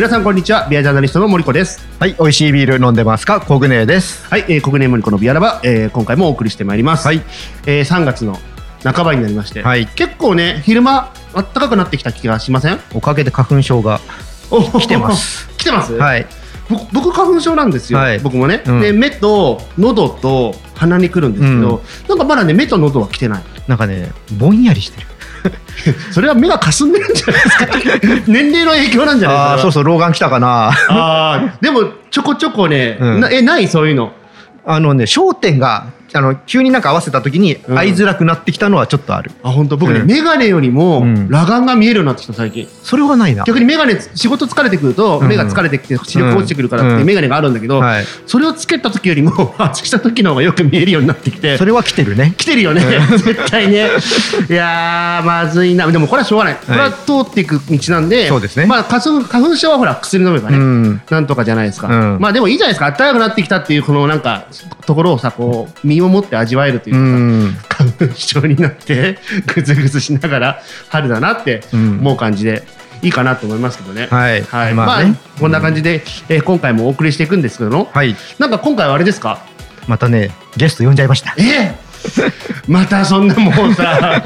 [0.00, 0.66] 皆さんこんにちは。
[0.66, 1.86] ビアジャーナリストの森子です。
[1.98, 4.26] はい、美味しいビール飲んでますか、コグネです。
[4.30, 7.06] はい、えー、国年森子のビアラバ、えー、今回もお送りしてまいります。
[7.06, 7.20] はい、
[7.66, 8.38] えー、3月の
[8.82, 9.86] 半ばになりまして、はい。
[9.88, 12.80] 結構ね昼間暖かくなってきた気がしません？
[12.94, 14.00] おかげで花粉症が。
[14.50, 15.46] お来てます。
[15.58, 16.26] 来てます、はい、
[16.70, 18.20] 僕僕花粉症なんですよ、はい。
[18.20, 18.80] 僕もね、うん。
[18.80, 23.42] で目と喉と鼻に来るんですけど、なんかまだね目と喉は来てない。
[23.68, 25.06] なんかね、ぼんやりしてる。
[26.12, 27.66] それは目が霞んでるんじゃないですか。
[28.26, 29.58] 年齢の影響なんじゃないですか。
[29.62, 30.70] そうそう、老眼来たかな。
[30.88, 33.20] あーでもちょこちょこね、うん。
[33.20, 33.68] なえない？
[33.68, 34.12] そういうの。
[34.66, 37.78] あのね、焦点が、あの、急になんか合わせた時に、うん。
[37.78, 39.30] 合いづらくなってきたのはちょっとある。
[39.42, 39.76] あ本当。
[39.76, 40.06] 僕ね、うん。
[40.06, 41.28] 眼鏡よりもうん。
[41.28, 42.68] 裸眼が見えるようになってきた最近。
[42.82, 43.44] それはないな。
[43.44, 45.28] 逆に眼鏡仕事疲れてくるとうん。
[45.28, 48.04] 目が疲れてきて視力落ちてくるからって眼鏡があるんだけど、はい。
[48.26, 51.56] それをつけた時よりも 外した時の方がよく見えるようになってきて。
[51.58, 52.34] それは来てるね。
[52.36, 52.82] 来てるよね。
[53.10, 53.90] 絶対ね。
[54.48, 55.86] いやーまずいな。
[55.86, 58.66] でもこれはしょうがない、これは通っていく道なんでそうですね。
[58.66, 61.00] まあ花粉花粉症はほら薬飲めばね、うん。
[61.10, 62.20] なんとかじゃないですか、うん。
[62.20, 62.90] まあでもいいじゃないですか。
[62.90, 64.44] 暖かくなってきたっていうこのなんか
[64.86, 67.78] ところをさこう身をもって味わえるといううか。
[67.80, 69.18] 花粉症になって
[69.54, 71.98] ぐずぐずしながら春だなってうん。
[72.00, 72.62] 思う感じで
[73.02, 74.08] いいかなと思いますけどね。
[74.10, 74.42] はい。
[74.42, 78.14] はい、まあ、まあねこんな感じで、えー今回もお送りしていくんですけども、はい。
[78.38, 79.38] なんか今回はあれですか？
[79.86, 81.34] またね、ゲスト呼んじゃいました。
[81.38, 81.74] え？
[82.68, 84.22] またそんなもうさ。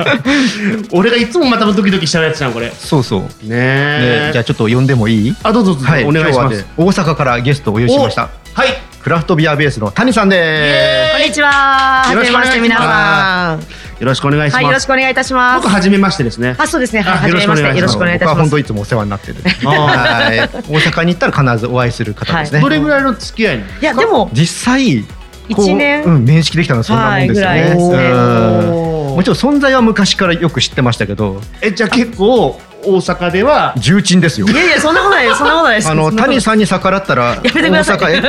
[0.93, 2.67] 俺がいつもまたドキドキしちゃうやつじゃんこれ。
[2.67, 3.23] ねそうそう。
[3.49, 4.27] え。
[4.27, 5.37] ね、じゃあちょっと呼んでもいい？
[5.43, 6.65] あどうぞどうぞ、はい、お願いします。
[6.77, 8.29] 大阪からゲストをお呼びしました。
[8.55, 8.69] はい
[9.05, 12.11] クラフトビアベースの谷さんでこんにちは。
[12.11, 13.61] よろしくお願いしますはじめまして皆さん。
[14.01, 15.69] よろしくお願いします、はい、よろしくお願いいたします僕。
[15.71, 17.05] 初めましてですねあ、そうですね。
[17.07, 17.69] あはい、はじめまして。
[17.69, 17.99] よろしす。
[17.99, 18.59] くお願いいたします僕は本当。
[18.59, 19.37] いつもお世話になってる。
[19.67, 22.63] あはい、大阪に行ったら必ずお会いする方ですね。
[22.63, 25.05] どれぐらいの付き合いいや、でも、実際
[25.51, 27.75] 一年うん、面識できたのはそんなもんですよね。
[27.75, 34.47] もちろん存在は昔からよく知ってましたけど、えじゃあ結構大阪では重鎮ですよ。
[34.47, 34.55] い。
[34.55, 35.35] やいや、そんなことない。
[35.35, 35.89] そんなことないです。
[35.91, 37.97] あの谷さんに逆らったらやめてください。
[37.97, 38.17] 大阪へ。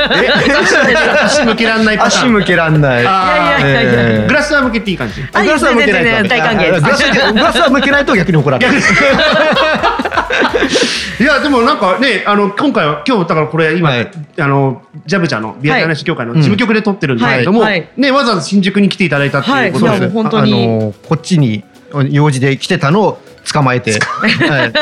[0.90, 0.94] え
[1.24, 3.02] 足向けらんない足向けらんない。
[3.02, 3.92] いやいやいやいや。
[3.92, 5.22] えーグラスは向けていい感じ。
[5.32, 6.82] あグラスは向けないと大歓迎です。
[7.32, 8.74] グラスは向けないと逆に怒られる。
[11.18, 14.10] いやでもなんかねあの今回は今日だからこれ今、はい。
[14.38, 17.72] あのジャブチャのビアジャーナリスト協会の事務局で撮ってるんですけれども、はい。
[17.72, 17.88] はい。
[17.96, 20.52] ねわざわざ新宿に来ていただいたっていうことで、はい本当に。
[20.52, 21.64] あのこっちに
[22.10, 23.22] 用事で来てたのを
[23.52, 24.72] 捕まえて、はい。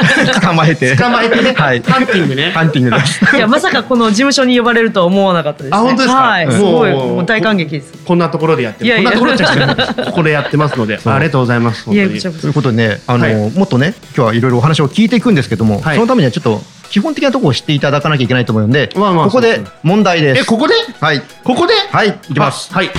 [0.41, 2.51] 捕まえて、捕まえてね、はい、ハンティングね。
[2.51, 3.37] ハンティングです。
[3.37, 5.77] いや、まさかこの事務所に呼ばれるとは思わなかったです、ね。
[5.77, 6.15] あ本当ですか？
[6.15, 7.93] はい、すごい、もう大感激です。
[8.05, 9.13] こんなところでやってるいやいや。
[9.13, 12.21] こんなところじゃなくて ここでやってますのでありがとうございます本当に。
[12.21, 13.51] ということでね、あの、はい。
[13.53, 15.97] もっとね、今日はいろいろお話を聞いていくんですけども、はい。
[15.97, 20.43] そのためにはちょっと基本的なところを知っていただかなきゃいけないと思うので、まあまあここで問題です。
[20.43, 20.75] えここで？
[21.01, 21.75] はい、ここで？
[21.91, 22.73] はい、いきます。
[22.73, 22.91] はい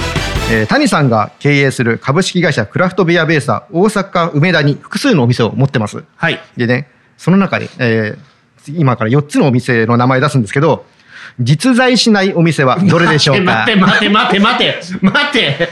[0.52, 6.04] えー谷さんが経営する株式会社クラフトビアベーサー大阪梅田に複数のお店を持ってます。
[6.16, 6.40] はい。
[6.56, 8.36] でね、その中に、えー
[8.68, 10.86] 今から4つのお店の名前出すんですけど、
[11.40, 13.66] 実在しないお店はどれでしょうか？
[13.68, 15.70] 待って待って待って待って待って。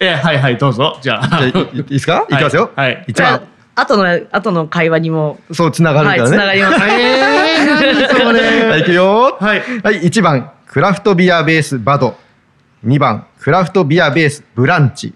[0.00, 0.98] えはいはいどうぞ。
[1.02, 1.28] じゃあ。
[1.28, 2.70] じゃあいいいいですか、い、きますよ。
[2.74, 3.04] はい。
[3.08, 3.42] 一番、
[3.74, 6.36] 後の、後の会話にも、そう、つながるはい、からね。
[6.36, 6.76] つながります。
[6.88, 8.64] えー、何それ。
[8.70, 9.36] はい、いくよ。
[9.38, 9.62] はい。
[9.82, 12.16] はい、1番、クラフトビアベースバド。
[12.84, 15.12] 2番、クラフトビアベースブランチ。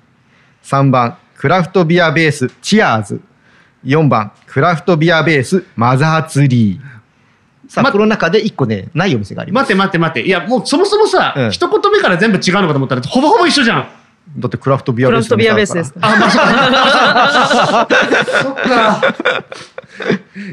[0.65, 3.21] 3番、クラフトビアベースチアーズ。
[3.85, 6.93] 4番、クラフトビアベースマザーツリー。
[7.69, 9.75] さあ、まこの中で1個ね、ないお店があります。
[9.75, 13.89] 待って待って待っていやもうそもそもさ、うん一言目から全部違うのかと思ったらほぼほぼ一緒じゃん
[14.37, 15.95] だってクラフトビアベースビアベースです。
[16.01, 16.31] あまあ
[18.43, 19.15] そっか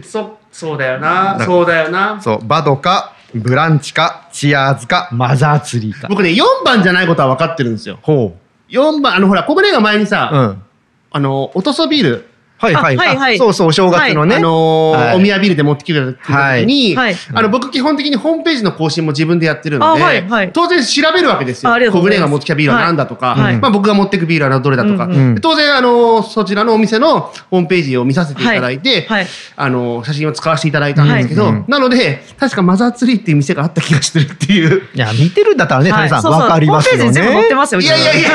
[0.04, 6.08] そそうだよなそうだよなそう、バドか、ブランチか、チアーズか、マザーツリーか。
[6.08, 8.36] 僕ね4番じゃないことは分かってるんですよほ
[8.70, 10.06] 4番あのほらここねが前にう。
[10.08, 10.64] さ、うん。
[11.12, 12.29] あのおとそビール
[12.60, 12.96] はいはい。
[12.98, 13.36] あはいはい。
[13.36, 14.36] あそうそう、お正月のね。
[14.36, 15.16] あのーはい。
[15.16, 17.16] お宮ビールで持ってきてくれた時に、はい。
[17.34, 20.52] あの僕基本的にホームページの更新も自分でやってるので、あはいはい。
[20.54, 21.72] 当然調べるわけですよ。
[21.72, 23.58] 小舟が持ってきたビールは何だとか、はい。
[23.58, 25.08] まあ、僕が持ってくビールはどれだとか、
[25.42, 29.28] 当然、あのーそちらのお店のホームページを見させていただいて、はいはい。
[29.56, 34.84] あのー写真を使わせていただいたんですけど、なので確かマザーツリーっていう店があった気がしてるっていう。
[34.94, 37.56] いや、見てるんだったらね、谷さん、わかりますよホームページに全部載ってね。
[37.56, 37.82] ますよ。
[37.82, 38.30] いやいやいや、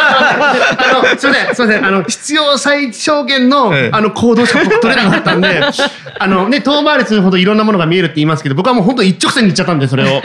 [0.00, 5.60] あの、すみません、すみません、あの、必要最小限の、ええあの、行動しか僕取れなかったんで、
[6.18, 10.22] あの、ね、遠回りするほどいろんなものが見えるって言いますけど、僕はもう本当一直線に言っちゃったんで、それを。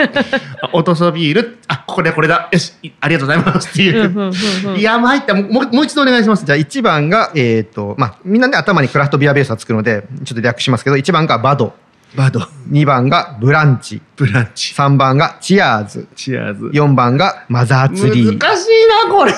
[0.61, 4.77] あオトソビール、あ、これこれだ、よし、いありがとうございますっていう。
[4.77, 6.45] いや、参った、もう、もう一度お願いします。
[6.45, 11.73] じゃあ1番が、えっ、と、まあ、みんなね、頭にクラフトビアベースはつくので、ちょっと略しますけど、1番がバド。
[12.15, 12.39] バド、
[12.71, 14.01] 2番がブランチ。
[14.15, 16.07] ブランチ、3番がチアーズ。
[16.15, 16.65] チアーズ。
[16.67, 18.39] 4番がマザーツリー。
[18.39, 19.33] 難しいな、これ。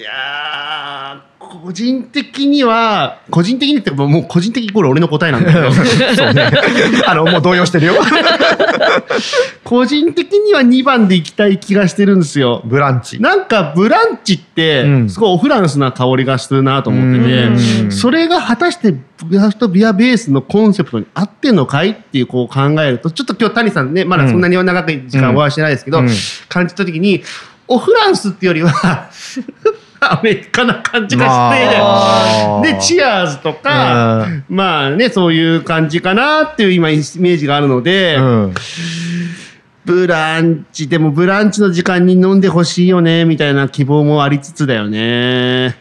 [0.00, 5.70] いやー、個人的には個人的にってもう個人的イコール俺の答えなんだけど
[6.16, 6.50] そうね。
[7.06, 7.96] あの、もう動揺してるよ。
[9.62, 12.62] 個人的には2番でいきたい気がしてるんですよ。
[12.64, 13.20] ブランチ。
[13.20, 18.98] なんかブランチってうんすごいオフランスな香りがするなと思ってて、うんそれが果たしてク
[19.32, 26.08] ラフトビアベースのコンセプトに合ってんのかいっていうこう考えるとちょっと今日谷さんねまだそんなに長く時間お会いしてないですけど、うん
[26.48, 27.22] 感じた時に
[27.68, 29.08] オフランスっていうよりは
[30.00, 31.52] アメリカな感じが
[32.62, 32.72] して。
[32.72, 38.54] で、チアーズとか、まあね、そういう感じかなっていう今イメージがあるので、うん。
[39.84, 45.76] ブランチ、でもブランチの時間に飲んでほしいよね、みたいな希望もありつつだよね。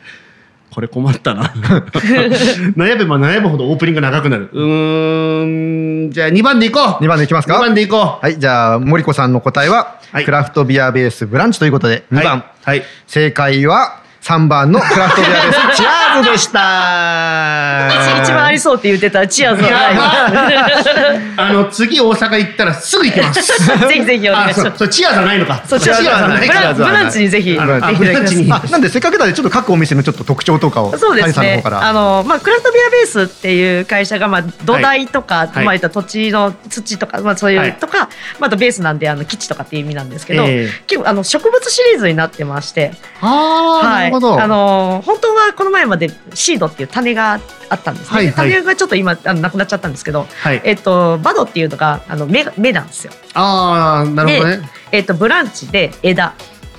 [0.73, 1.43] これ困ったな。
[2.77, 4.49] 悩めば悩むほどオープニングが長くなる。
[4.51, 12.37] うーん、じゃあ2番でいこう2番でいきますか？2番でいこうはい、じゃあ、森子さんの答えは、はいクラフトビアベースブランチということで、2番。
[12.37, 12.43] はい。
[12.63, 12.83] はい。
[13.07, 17.89] 正解は、3番のクラフトビアベースチアーズでした。
[18.21, 23.41] 一番ありそうって言ってたチアーズはないあの、次大阪行ったらすぐ行きます。
[23.89, 24.87] ぜひぜひお願あ、いします。
[24.89, 25.63] チアじゃないのか。
[25.65, 26.47] そうチアーズはない。
[26.47, 28.53] ブランブランチにぜひブランチに。
[28.53, 31.33] あなんでせっかくなんでちょっと各お店のちょっと特徴とかをそうですね。
[31.33, 31.63] 谷さんの方。
[31.63, 31.89] から。
[31.89, 37.73] あのまあクラフトビアベースっていう会社がまあ土台とか、はいまあ土地の土とかまあそういう、はい。
[37.73, 38.09] とか、
[38.39, 40.83] まああとベースなんであの基地とかっていう意味なんですけど、ええ。
[40.85, 42.91] 結構あの植物シリーズになってまして、
[43.21, 44.41] ああ、なるほど。
[44.41, 47.39] あの本当はこの前までシードっていう種が
[47.69, 48.15] あったんですね。
[48.15, 50.61] はいはい種がちょっと今あのなくなっちゃったんですけど、はい。
[50.63, 53.13] えっとバドっていうのがあの芽が芽なんですよ。
[53.33, 54.69] ああ、なるほどね。
[54.91, 56.33] えっとブランチで枝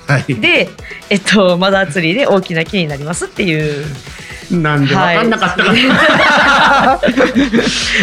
[0.07, 0.35] はい。
[0.35, 0.69] で
[1.09, 3.85] えっとマザーツリーで大きな木になりますっていう。
[4.51, 5.81] なんで分かんなかったかはい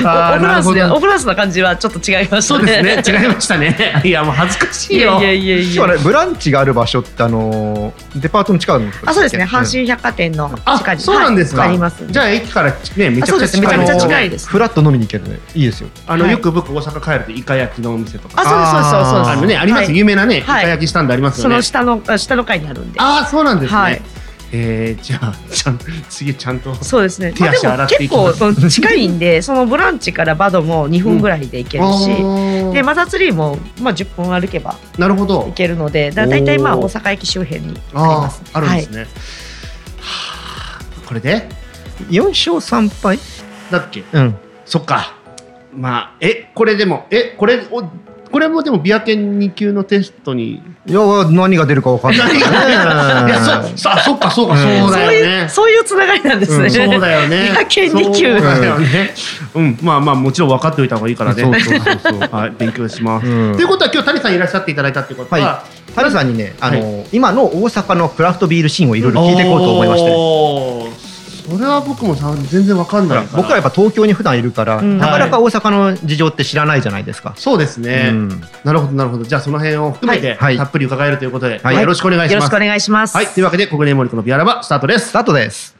[0.02, 0.04] な。
[0.04, 3.18] あオーフランスでなるほどオフランスな感じはちょっと違いましたそうですね。
[3.20, 4.00] 違いましたね。
[4.04, 5.18] いや、もう恥ずかしいよ。
[5.20, 9.44] いやいやいやねブランチがある場所ってあのーデパートの近くあそうですね。
[9.44, 11.60] 阪ん神百貨店のあ近、にそうなんですか。
[11.62, 12.04] はいあります。
[12.08, 18.40] じゃあ駅からね、めちゃくちゃ近いめちゃめちゃの近いですフラット飲みに行けるのでいいですよあの、はいよく僕大阪帰るとイカ焼きのお店とか。
[18.40, 19.30] あそうですそうですそうです。
[19.30, 19.84] あのね、あります。
[19.84, 21.62] はい有名なね、イカはい焼きスタンドありますよねその。
[21.62, 23.00] 下のあ下の階にあるんで。
[23.00, 24.02] ああ、そうなんですはいね。
[24.50, 25.78] えー、じゃあ、ちゃん、
[26.08, 26.74] 次ちゃんと。
[26.76, 27.32] そうですね。
[27.32, 35.52] 手まあでも足洗ってい結構うん近いんで、 そのブランチからバドも2分ぐらいで行けるし、あーでマザーツリーもまあ10分歩けばなるほど行。
[35.52, 38.42] けるので、だ大体まあ大阪駅周辺にありあます。
[38.54, 39.00] あ、あるんですね。
[40.00, 41.48] はあ、これで
[42.10, 42.52] ？4勝
[42.86, 43.18] 3敗？
[43.70, 44.02] だっけ？
[44.12, 45.14] うんそっか。
[45.74, 47.82] まあ、え、これでも、え、これ、お
[48.30, 50.62] これもでもビア研2級のテストに。
[50.86, 55.48] いや何が出るか分かんないいや、そ、さ、そっか、そうか、うんそうだそういうよね。
[55.48, 56.64] そういうつながりなんですね。
[56.64, 57.50] うんそうだよね。
[57.52, 59.14] ビア研二級そうだよね。
[59.54, 61.42] うん、まあまあ、もちろん分かっておいた方がいいからね。
[61.42, 63.26] そうそうそうそうはい、勉強します。
[63.26, 65.40] うんということは、今日谷さんいらっしゃっていただいたっていうことは。
[65.40, 65.64] は
[65.94, 70.10] 谷さんにねあのー今の大阪のクラフトビールシーンをいろいろ聞いていこうと思いまして
[71.50, 73.42] それは僕もさ、全然分かんないから。
[73.42, 77.32] 僕らやっぱ東京に普段いるから、うんなかなか大阪の事情って知らないじゃないですか。
[77.36, 78.08] そうですね。
[78.10, 78.28] うん
[78.64, 79.24] なるほど、なるほど。
[79.24, 82.32] じゃあ、その辺を含めて、はいたっぷり伺えるということで、はいよろしくお願いします。
[82.34, 83.16] よろしくお願いします。
[83.16, 85.12] はい、というわけで、国連森子のビアラバスタートですス。
[85.12, 85.74] タートです。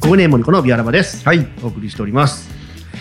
[0.00, 1.22] 国連森子のビアラバです。
[1.26, 1.46] はい。
[1.62, 2.57] お送りしております。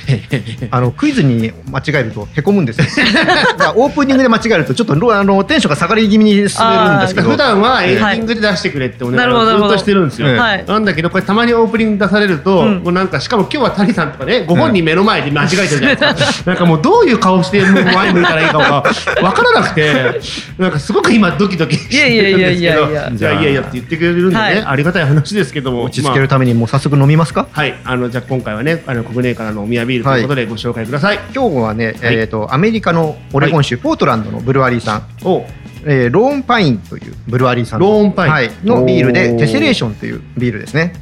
[0.72, 2.88] あのクイズに間違えるとへこむんですよ。
[3.76, 7.30] オープニングで間違えるとちょっとロあのテンションが下がり気味に滑るんですけど。
[7.30, 10.28] 普段はエンディングで出してくれってお願いをずっとしてるんですよ。
[10.30, 10.66] うんはい。
[10.66, 16.44] なんだけど、これたまにオープニング出されると、うんもうなんか、しかも今日は谷さんとかね、ご本人目の前で間違えてるじゃないですか。
[16.52, 18.84] なんかもうどういう顔してもう前向いたらいいかが
[19.22, 20.22] わからなくて、
[20.58, 27.48] なんかすごく今ドキドキしてるんですけど、いやいやいやいやいやじゃあいやいやって言ってくれるんでね、はいありがたい話ですけども、落ち着けるためにもう早速飲みますか？
[27.52, 31.20] はい、あのじゃあ今回はね、あの国内からのお宮ビールということでご紹介ください。
[31.34, 35.46] 今日はね、えっ、とアメリカのオレゴン州ポートランドのブルワリーさん、お、
[35.86, 38.32] えーローンパインというブルワリーさんのローンパイン。
[38.32, 39.74] はい、のビールでテセレー。
[39.74, 40.94] ションというビールですね。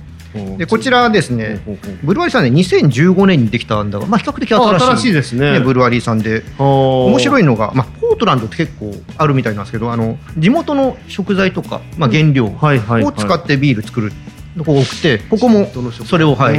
[0.57, 1.61] でこちらはですね、
[2.03, 5.59] ブルワリーさんね2015年にできたんだが、まあ比較的新しいですね。
[5.61, 6.43] ブルワリーさんで。
[6.57, 7.19] 面。
[7.19, 13.03] 白いのが、まあ、ポートランドって結構あるみたいなんですけどあの地元の食材とか、まあ、原料はいはい、はい。
[13.05, 14.11] を使ってビール作る
[14.57, 15.67] とこ多くてここも
[16.05, 16.55] それを、はい、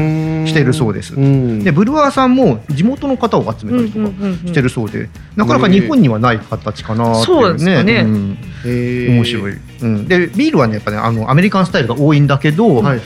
[0.48, 1.14] してるそうです。
[1.14, 1.64] うん。
[1.64, 4.08] でブルワーさんも地元の方を集めたりとか
[4.48, 8.02] してるそうで、なかなか日本にはない形かなってそいううねですかね。
[8.02, 8.38] ん。
[8.64, 9.10] へー。
[9.10, 13.00] 面白い、うん、でビールはねやっぱねあのアメリカンスタイルが多いんだけど、はいはい。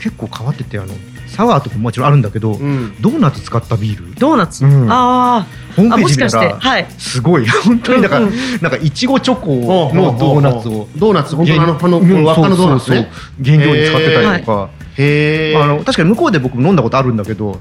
[0.00, 0.94] 結構変わっててあの
[1.36, 2.96] サワーとかももちろんあるんだけど、うん。
[3.00, 4.14] ドーナツ使ったビール？
[4.14, 4.64] ドーナツ？
[4.64, 4.90] うん。
[4.90, 5.40] あー。
[5.40, 6.86] あ、ホームページ見たらはい。
[6.96, 7.46] すごい。
[7.64, 8.34] 本当にだから、うんうん。
[8.62, 9.54] なんかいちごチョコ
[9.94, 10.88] のドーナツを。
[10.96, 12.96] ドーナツ本当のあのあのうん輪っかのドーナツね。
[12.96, 17.60] そうそうそう原料に使ってたりとか、へえあの確かに向こうで僕飲んだことあるんだけど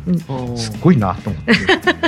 [0.55, 1.53] すっごいなと思って。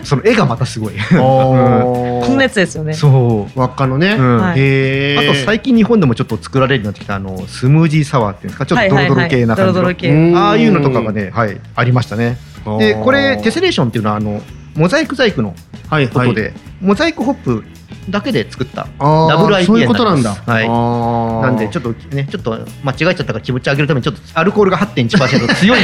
[0.04, 0.94] その絵がまたすごい。
[1.12, 2.94] ここんなやつですよね。
[2.94, 4.38] そう、輪っかのね、うん。
[4.38, 4.60] はい。
[4.60, 12.38] へえあと最近日本でもちょっと作られるようになってきたあのスムージーサワーっていうんですかちょっとドロドロ系な感じの、ああいうのとかがね、はい、ありましたね。
[12.80, 14.42] でこれテセレーションっていうのはあの
[14.76, 15.56] モザイク細工の
[15.90, 16.14] はいはい。
[16.14, 17.64] ことで、モザイクホップ
[18.10, 20.34] だけで作ったダブル IPA そういうことなんだ。
[20.34, 20.70] はい。
[20.70, 25.80] なんでちょっとねちょっと間違えちゃったから気持ち上げるためにちょっとアルコールが8.1%強い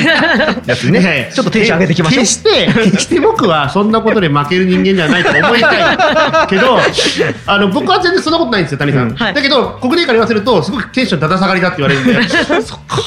[0.66, 1.32] やつね。
[1.36, 2.24] ちょっとテンション上げていきましょう。
[2.24, 6.80] 決して決して僕はそんなことで負ける人間じゃないと思いたいけど
[7.48, 9.16] あの僕は全然そんなことないんですよ谷さん、うん。
[9.16, 9.34] はい。
[9.34, 12.30] だけどここでから言わせるとすごくテンションだだ下がりだって言われるんで。
[12.64, 12.98] そっか。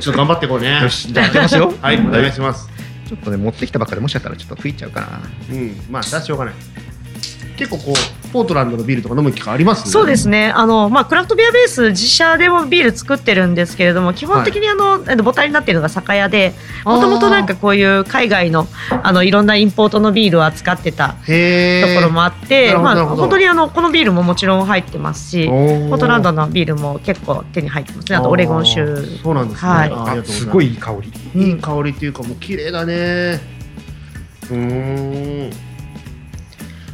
[0.00, 0.80] ちょっと頑張っていこうね。
[0.82, 1.72] よしじゃあいきますよ。
[1.80, 2.68] はいお願いします。
[3.08, 5.06] ちょっとね持ってきたばっかでもしかしたらちょっと吹いちゃうかな。
[5.50, 5.80] うん。
[5.90, 6.54] まあ出しようがない
[7.56, 10.50] 結構こうポートランドのビールとか飲む機会ありますそうですね。
[10.50, 16.52] あのまあクラフトビアベース自社でもビール作ってるんですけれども、基本的にあの、えっと母体になっているのが酒屋で、
[16.84, 18.66] もともとなんかこういう海外の
[19.02, 21.22] あのいろんなインポートのビールを扱ってたとこ
[22.02, 28.16] ろもあって、まあ本当にあのこのビールももちろん入ってますし、ポートランドのビールも結構手に入ってますね。
[28.16, 28.96] あとオレゴン州。
[29.22, 29.78] そうなんですね、はい。
[29.78, 30.96] あありがとうございますすごいいい香
[31.34, 31.40] り。
[31.42, 33.40] いい香りっていうかもう綺麗だね。
[34.50, 35.75] うーん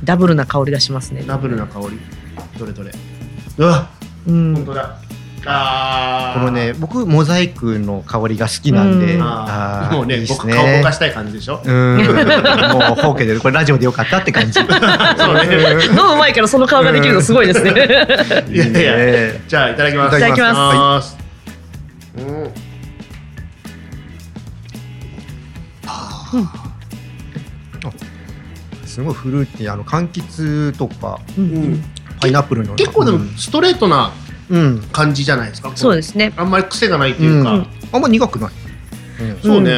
[0.05, 1.23] ダブルな香りがしますね。
[1.27, 1.99] ダブルな香り。
[2.59, 2.91] どれどれ。
[3.59, 3.89] うわ。
[4.27, 4.55] うん。
[4.55, 4.97] 本当だ。
[5.45, 6.39] あー。
[6.41, 9.23] このね僕モザイクの香りが好きなんで、うん。
[9.23, 9.97] あー。
[9.97, 11.61] もうねいいっす僕顔ぼかしたい感じでしょ？
[11.65, 11.97] うん。
[11.99, 14.53] もうほうけでこれラジオでよかったって感じ。
[14.59, 14.75] そうね。
[15.91, 17.71] 飲む前からその顔ができるのすごいですね。
[18.51, 19.33] いやいや。
[19.49, 20.17] じゃあいただきます。
[20.19, 21.22] いただきます
[28.93, 31.83] すごいフルーティーあの柑橘とかうん
[32.21, 34.13] パイナップルの結構でもストレートな
[34.51, 35.73] うん、感じじないですか？
[35.75, 36.35] そうですね。
[36.37, 37.67] あんまり癖がないっていうか、うん。
[37.91, 38.53] あんま苦くない、
[39.43, 39.77] そうね、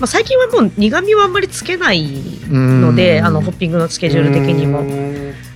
[0.00, 2.04] まあ最近はもう苦味はあんまりつけない
[2.50, 2.80] うん。
[2.80, 4.82] ので、あのホッピングのスケジュール的にも。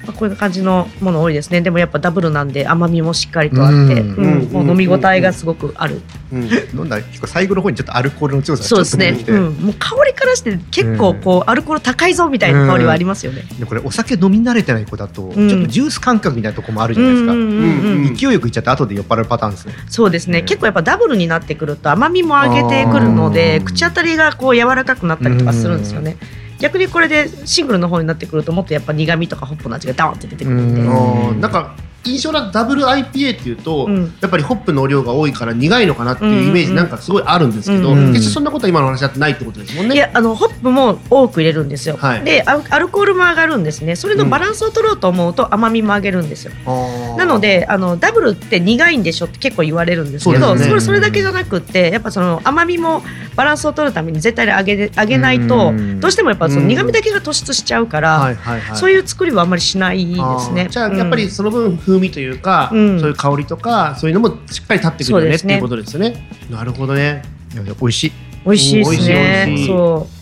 [0.09, 1.61] うんまあ、こういう感じのもの多いですね。
[1.61, 3.89] でもやっぱダブルなんで甘みもしっかりとあって、うん。
[3.89, 4.53] うんうん。
[4.53, 6.01] もう飲み応えがすごくある。
[6.33, 6.49] うん。
[6.75, 6.89] 飲ん。
[6.89, 9.23] だら結構最後の方にちょっとアルコールの強さがそうですね。
[9.29, 13.43] うん、もう香りからして結構こうアルコール高いぞみたいな香りはありますよね。
[13.59, 15.49] でこれお酒飲み慣れてない子だと、ん。
[15.49, 17.41] ちょっとジュース感覚みたいなとこもあるじゃないですか、うん。
[17.41, 17.49] うん。
[17.49, 18.07] うん。
[18.07, 18.15] うん。
[18.15, 20.45] 勢いよくいっちゃって後で酔っ払うパターンですねそうですね、うん。
[20.47, 25.79] 結構やっぱダブルになってくると甘みも上げてくるので口当たりがこう柔らかくなったりとかするん。
[25.79, 26.17] ですよね。
[26.59, 31.41] 逆にこれでシングルの方になってくるともっとやっぱ苦味とかホップの味がダーンって出てくるんで、うん。
[31.41, 34.15] なんか印象なダブル IPA っていうと、うん。
[34.21, 39.95] やっぱりホップの量が多いから苦いのかなっていうイメージなんかすごいあるんですけど、うんうん決してそんなことは今の話だってないってことですもんね。
[39.95, 42.25] いやあのホップも多く入れるんですよ、はい。
[42.25, 43.97] でアルコールも上がるんですね。
[43.97, 46.53] それのバランスを取ろうと思うと甘みも上げるんですよ。
[46.67, 47.17] あー。
[47.17, 50.75] なのであのダブルって苦いんでしょって結構言われるんですけどそ,、ね。
[50.75, 53.03] れそれだけじゃなくってやっぱその甘みも
[53.37, 56.01] バランスを取るために絶対に上げで上げないとうん。
[56.01, 58.37] どうしてもやっぱその苦味だけが突出しちゃうから、
[58.75, 60.69] そういう作りはあんまりしないですね。
[60.71, 66.29] じゃあやっぱりその分風味というか、うんそういう香りとかそういうのもしっかり立ってくるよねねっていうことですよね。
[66.51, 67.23] なるほどね。
[67.55, 68.13] 美味しい
[68.45, 69.67] 美味しいですね味しい。
[69.67, 70.18] そう。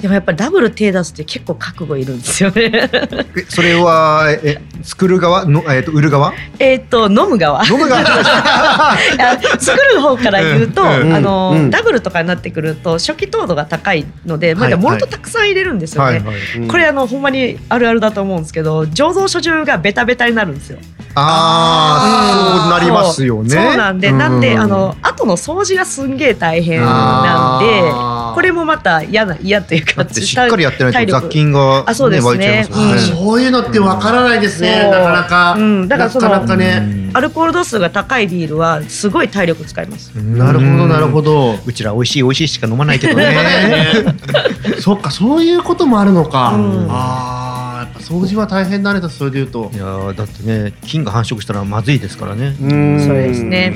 [0.00, 2.70] でもやっぱりダブル手出すって結構覚悟いるんですよね。
[2.72, 2.90] え
[3.48, 6.32] それはえ作る側の、えっと売る側？
[6.58, 7.64] えっと飲む側。
[7.66, 8.00] 飲む側。
[8.02, 8.96] あ
[9.58, 14.76] 作る方から言うと、うんあの、うんダブルとかになってくると初期糖度が高いので、まあはい。
[14.76, 16.22] モルトたくさん入れるんですよね。
[16.68, 20.78] これあのほんまにあるあるだと思うんですけど醸造所中がベタベタになるんですよ。
[21.14, 23.50] ああそうなりますよね。
[23.50, 27.82] そうなんで、なんであの後の掃除がすんげえ大変なんで
[28.34, 32.28] これもまた嫌な嫌というかだってしっかりやってないと雑菌が、あそうですね。
[32.28, 32.92] 湧いちゃいますもんね。
[32.92, 33.00] うん。
[33.00, 35.54] そういうのってわからないですね、そうなかなか。
[35.58, 35.88] うん。
[35.88, 36.78] だからそのなかなかね。
[36.82, 37.10] うん。
[37.12, 40.10] アルコール度数が高いビールはすごい体力使います。
[40.14, 41.30] なるほどなるほど。
[41.30, 41.58] ど。
[41.64, 43.36] うちら美味しい美味しいしか飲まないけどね。
[44.80, 46.52] そっかそういうこともあるのか。
[46.54, 46.86] うん。
[46.90, 49.70] ああやっぱ掃除は大変だねそれで言うと。
[49.72, 49.76] い。
[49.76, 52.56] やーだってね菌が繁殖したらまずいですからね。
[52.60, 53.00] うん。
[53.00, 53.74] そうですね。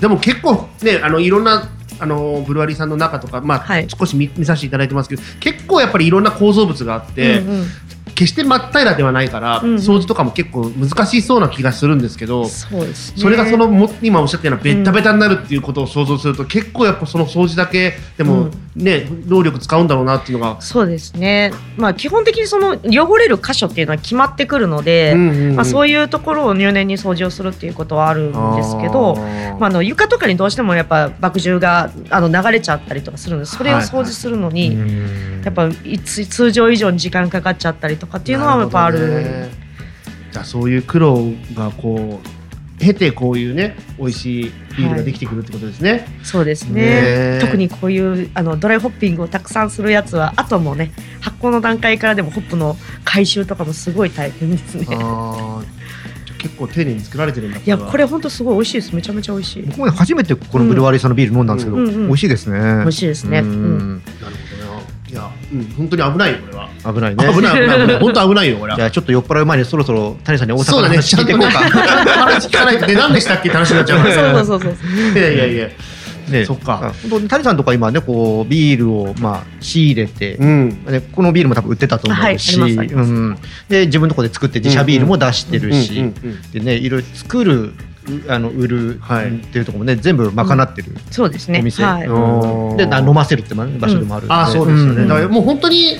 [0.00, 1.68] でも結構ねあのいろんな
[2.02, 3.86] あのブルワリーさんの中とかまあ、はい。
[3.88, 7.66] 少し見見させていただいてますけど結構やっぱりいろんな構造物があって、うんうん
[8.14, 13.22] 決して真っ平らではないから、うんうん掃除とかも結構難しそうな気がするんですけど、そうですね。
[13.22, 21.52] それがそのも今おっしゃったようなベッタベタになるっていうことを想像すると、結構やっぱその掃除だけでもね、労力使うんだろうなっていうのが、そうですね。
[21.76, 29.16] まあ基本的にその汚れる箇所っていうのは決まってくるので、まあそういいうところを入念に掃除をするっていうことはあるんですけど。
[29.58, 34.76] まあ、あの床とかにどうしてもやっぱ麦汁があの流れちゃったりとかするのでそれを掃除するのに、
[35.44, 39.48] やっぱいつ通常以上に時間かかっちゃったりとかっていうのはやっぱある。
[40.30, 42.28] じゃあそういう苦労がこう
[42.82, 44.44] 経てこういうね美味しい
[44.76, 46.06] ビールができてくるってことですね。
[46.24, 54.86] そうですねね特にこういうあのドライホッピングをたくさんするやつはあともね発酵の段階からでもホップの回収とかもすごい大変ですね。
[56.38, 62.58] 結構丁寧に作られてるんだいやこれは本当すごい美味しいですめちゃめちゃ美味しい僕もね初めてこのブルワリーさんのビール飲んだんですけど、うんうんうん美味しいですね。
[62.58, 63.38] 美味しいですね。
[63.38, 64.36] ううんんなる
[65.52, 66.68] うん、本当に危ないよこれは。
[66.92, 67.34] 危ないね。
[67.34, 68.86] 危ない危ない危ない本当危ないよこれはじゃ。
[68.86, 71.58] あちょっと酔っ払う前にそろそろ谷さんに大阪のそうだね、話聞いていこうか。
[71.58, 74.44] 話聞かない何でしたっけって話になっちゃうから。
[74.44, 75.18] そうそうそうそう。
[75.18, 75.68] いやいやいや。
[76.30, 76.92] ねそっか。
[77.02, 80.68] 本当に谷さんとか今ねこうビールをまあ仕入れて、うん。
[80.86, 86.12] ね、このビールも多分売ってたと思うし、はいありますありますうん、で自分のところで作って自社ビールも出してるし、
[86.52, 87.72] でねいろいろ作るう
[88.28, 89.28] あの売るはい。
[89.28, 91.60] っていうところもね全部賄ってる、そうですね。
[91.60, 91.82] お店。
[92.76, 95.04] でな飲ませるって場所でもあるんで、ああ、そうですよね。
[95.04, 95.08] ん。
[95.08, 95.96] だからもう本当に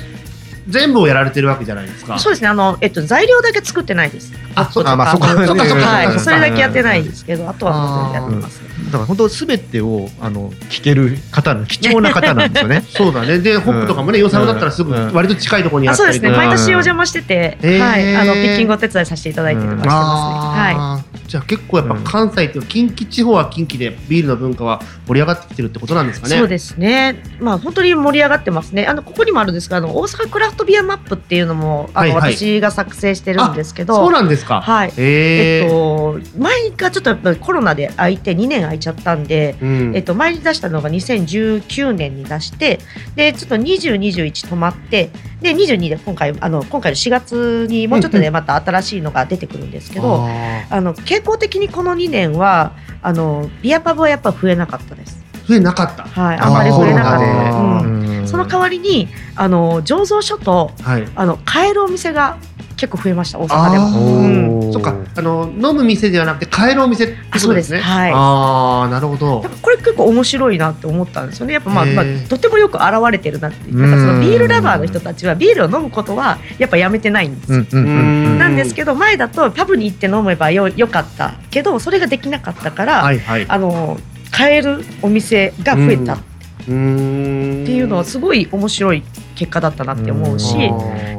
[0.69, 2.19] 全部をやられてるわけじゃないですか。
[2.19, 2.49] そうですね。
[2.49, 4.33] あのえっと材料だけ作ってないです。
[4.55, 6.21] あそうあまあそこはねそっかそっかはい。
[6.21, 8.69] それだけやってないですけど、あとはやってますね。
[8.87, 12.85] だから本当すべてをあの聞ける方の貴重な方なんですよね。
[12.91, 13.39] そうだね。
[13.39, 16.21] で、ホップとかもね、洋佐野だったらすぐうん割と近いところにああそうですね。
[16.21, 16.47] ったりとか。
[16.47, 18.17] 毎年お邪魔してて、はい。
[18.17, 20.75] あのピッキングお手伝いさせていただいてるのはしてますね。
[20.79, 26.31] はあーじゃあ結構やっぱ関西っていうか近畿地方は近畿でビールの文化は盛り上がってきてるってことなんですかい。
[26.31, 26.37] ね。
[26.37, 27.23] そうですね。
[27.41, 28.85] まあ本当に盛り上がってますね。
[28.85, 34.61] あのここにもあるんですが、あの大阪クラフトビアマップっていうのもあの、はいはい私が作成してるんですけど、そうなんですか。
[34.61, 34.89] はい。
[34.91, 35.63] へえ。
[35.65, 39.57] えっと前がちょっとやっぱりコロナで空いて2年空いちゃったんで。
[39.61, 42.81] うんえっと、前に出したのが2019年に出して
[43.17, 55.23] でちょっと2021止まってで22で今回あの今回の4月にもうちょっとでまた新しいのが出てくるんですけど、ああの傾向的にこの2年はあのビアパブはやっぱ増えなかったです。
[55.45, 56.05] ー増えなかった。
[56.05, 57.87] はい、ああんまり増えなかった。
[57.87, 61.05] うんその代わりにあの醸造所とはい。
[61.15, 62.39] あの買えるお店が
[62.77, 64.23] 結構増えました大阪であも。
[64.23, 67.37] ーうんそっか、あの飲む店ではなくて買えるお店ってことですね。
[67.37, 71.53] あそうですはいああ、なるほどこれ結構面白いなって思ったんですよね。
[71.55, 77.59] やっぱまあ、まあ、とてもよく現れてるなってなんかそのビールラバーの人たちはビールを飲むことはやっぱやめてないんですよ。
[77.71, 83.47] うんうんうんうんなんですけど前だとパブに行って飲めばよよかったけどそれができなかったから、はいはい。
[83.49, 83.99] あの
[84.33, 86.32] 買えるお店が増えたっうー
[86.71, 87.65] ん。
[87.67, 89.03] ていうのはすごい面白い
[89.35, 90.57] 結果だったなって思うし。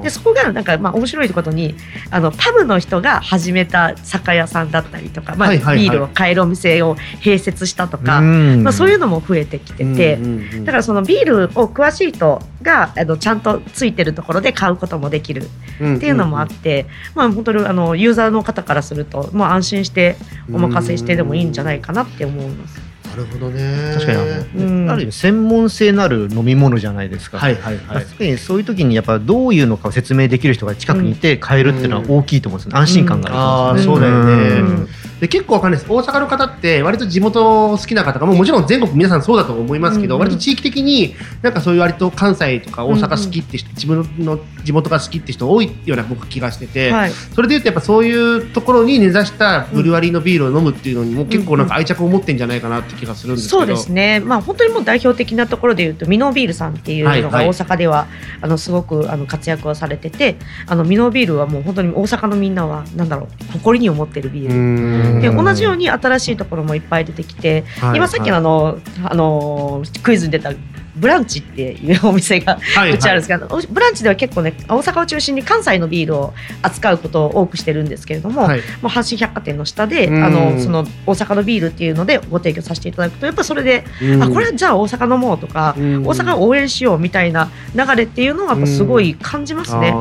[0.03, 1.75] でそこがなんかまあ面白いことに
[2.11, 8.63] あのパブの人が始めた酒屋さんだったりとか、まあビールを買えるお店を併設したとか、うん。
[8.63, 10.19] まあ、そういうのも増えてきてて、
[10.59, 20.15] だからそのビールを詳しい人があのちゃんとついてるところで買うこともできるらっていうのもあって、まあ本当にあのユーザーの方からすると、まあ、安心して
[20.51, 22.92] お任せしてでもいいんじゃないかなって思います。
[23.13, 23.91] なるほどね。
[23.93, 27.37] 確かにあの、うんある意味専門性のある飲み物じゃないですか。
[27.37, 28.03] はいはいはい。
[28.05, 34.87] 確かにそういう時にやっぱどういうのかを説明できる人が近くにいて買えるっていうのは大きいと思うんですよ、安心感があると思んですうんあーそうだよねん
[35.23, 35.89] で結構わかんないです。
[35.89, 40.27] 大阪の方って割と地元好きな方がもうもちろん全国皆さんそうだと思いますけど、うんうん。
[40.27, 57.47] 割と地域的になんかそういう割と関西とか大阪好きって人、自分の地元が好きって人多いような僕気がしてて、はい、それでいうとやっぱそういうところに根ざしたブルワリーのビールを飲むっていうのにも結構なんか愛着を持ってんじゃないかなって気がするんですけど、そうですね、まあ、本当にもう代表的なところでいうとミノービールさんっていうのがはいはい。
[57.47, 58.07] 大阪では、
[58.41, 60.35] あのすごくあの活躍をされてて
[60.67, 65.12] あのミノービールはもう本当に大阪のみんなはなんだろう誇りに思ってるビール。
[65.21, 65.43] でうん。
[65.43, 67.97] 同じように新しいところもいっぱい出てきて、はい。
[67.97, 70.51] 今さっきのあの、あのクイズに出た
[70.95, 78.59] ブランチっていうお店がはいうちあるんですけど、ブランチでは結構ね大阪を中心に関西のビールを扱うことを多くしてるんですけれども、はい。
[78.59, 80.23] もう阪神百貨店の下で、うん。
[80.23, 84.23] あのその大阪のビールっていうのでご提供させていただくとやっぱそれで、うん。
[84.23, 86.03] あこれはじゃあ大阪飲もうとか、うん。
[86.03, 89.93] 大阪を応援しようみたいな流れっていうのはやっぱすごい感じますね。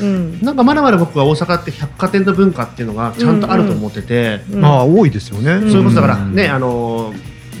[0.00, 0.40] うん。
[0.40, 4.60] なんかまだまだ僕は大阪って百貨店の文化っていうのがちゃんとあると思ってて、うん。
[4.60, 5.70] まあ多いですよね、うん。
[5.70, 6.50] それこそだからね、うん。
[6.50, 7.12] あの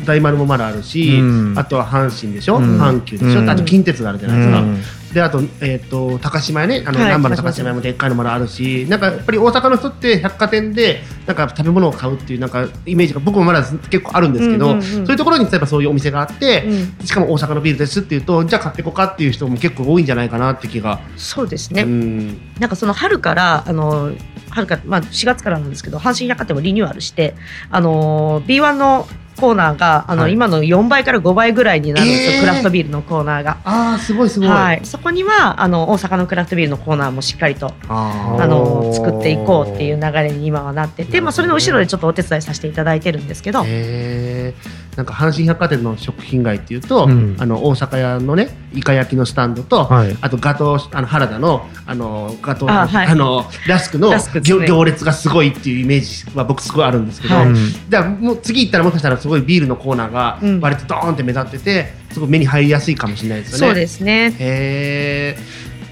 [0.04, 1.58] 大丸もまだあるし、うん。
[1.58, 2.80] あとは阪神でしょ、うん。
[2.80, 3.50] 阪急でしょ、うん。
[3.50, 4.82] あと近鉄があるじゃないですか、うん。
[5.14, 6.84] であと,、えー、と高島屋ね。
[6.86, 7.74] あの、はい難波の高島屋。
[7.74, 16.64] もでっかいのまだあるしなんかやっぱり大阪の人って百貨店でなんか食べ物を買うっていうなんかイメージが僕もまだ結構あるんですけど、うんうんうんそういうところに例えばそういうお店があって、
[17.00, 17.06] うん。
[17.06, 22.52] しかも大阪のビールですっていうとじゃあ買ってこうかっていう人も結構多いんじゃないかなって気が、そうですね、うん。
[22.58, 24.12] なんかその春からあの
[24.50, 27.34] 春から、まあ、4月からなんですけど阪神百貨店もリニューアルして
[27.70, 30.32] あの B1 のコーナーがあの、はい。
[30.32, 33.58] 今の4倍から5倍ぐらいになるんですよ、えークラフトビールのコーナーが。
[33.64, 47.36] ああすごいすごい、はい、そこにはあの大阪のクラフトビールのコーナーもしっかりとあの作っていこうっていう流れに今はなってて、まあ、それの後ろでちょっとお手伝いさせていただいてるんですけど、へーなんか阪神百貨店の食品街っていうと、うん。
[47.38, 50.16] あの大阪屋のねイカ焼きのスタンドと、はい。
[50.20, 53.16] あとガトーあの原田のあのガトーあはい。
[53.16, 54.66] のラスクのラスクですね。
[54.66, 57.46] 行行列がすごいっていうイメージは僕すごいあるんですけど、はい。
[57.88, 60.60] だからもう次行ったらもしかしたらすごいビールのコーナーがうん。
[60.60, 63.66] 割とドーンって目立っててすごい目に入りやすいかもしれないですよね。
[63.66, 64.34] そうですね。
[64.38, 65.38] へえ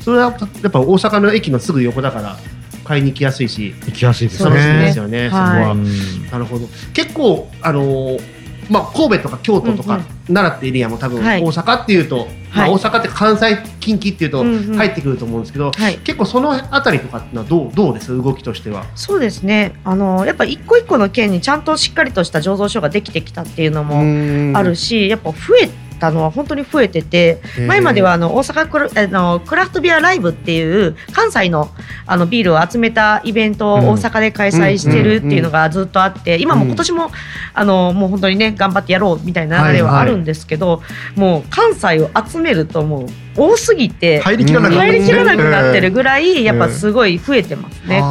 [0.01, 2.37] それはやっぱ大阪の駅のすぐ横だから
[2.85, 5.31] 買いに行きやすいし行きやすいです楽しみでねすよね、はい。
[5.31, 5.73] そこは。
[5.73, 6.27] うん。
[6.31, 6.69] なるほど。
[6.93, 8.42] 結構あのー
[8.73, 18.17] まあ、神戸とか京都とか、奈良ってエリアも多分はい大阪っていうと、まあ、はい大阪って関西近畿っていうと入ってくると思うんですけど、はい結構そのあたりとかっていうのはどうどうです？
[18.17, 18.87] 動きとしては。
[18.97, 19.75] そうですね。
[19.85, 25.69] あのやっぱ一個一個の県にちゃんとしっかりとした醸造所ができてきたっていうのもあるし、やっぱ増え
[26.03, 31.71] たのは本当に増えてて前まではあの大阪クラあのクラフトビアライブっていう関西の
[32.07, 37.11] あのビールを集めたイベントを大阪で開催してるっていうのがずっとあって今も今年も
[37.55, 40.83] あのもう本当にね頑張ってやろうみたいな流れはあるんですけど
[41.15, 48.03] もう関西を集めるともう多すぎて入りきらなくなって入りきらなくなってるぐらいやっぱうんすごい増えてますね。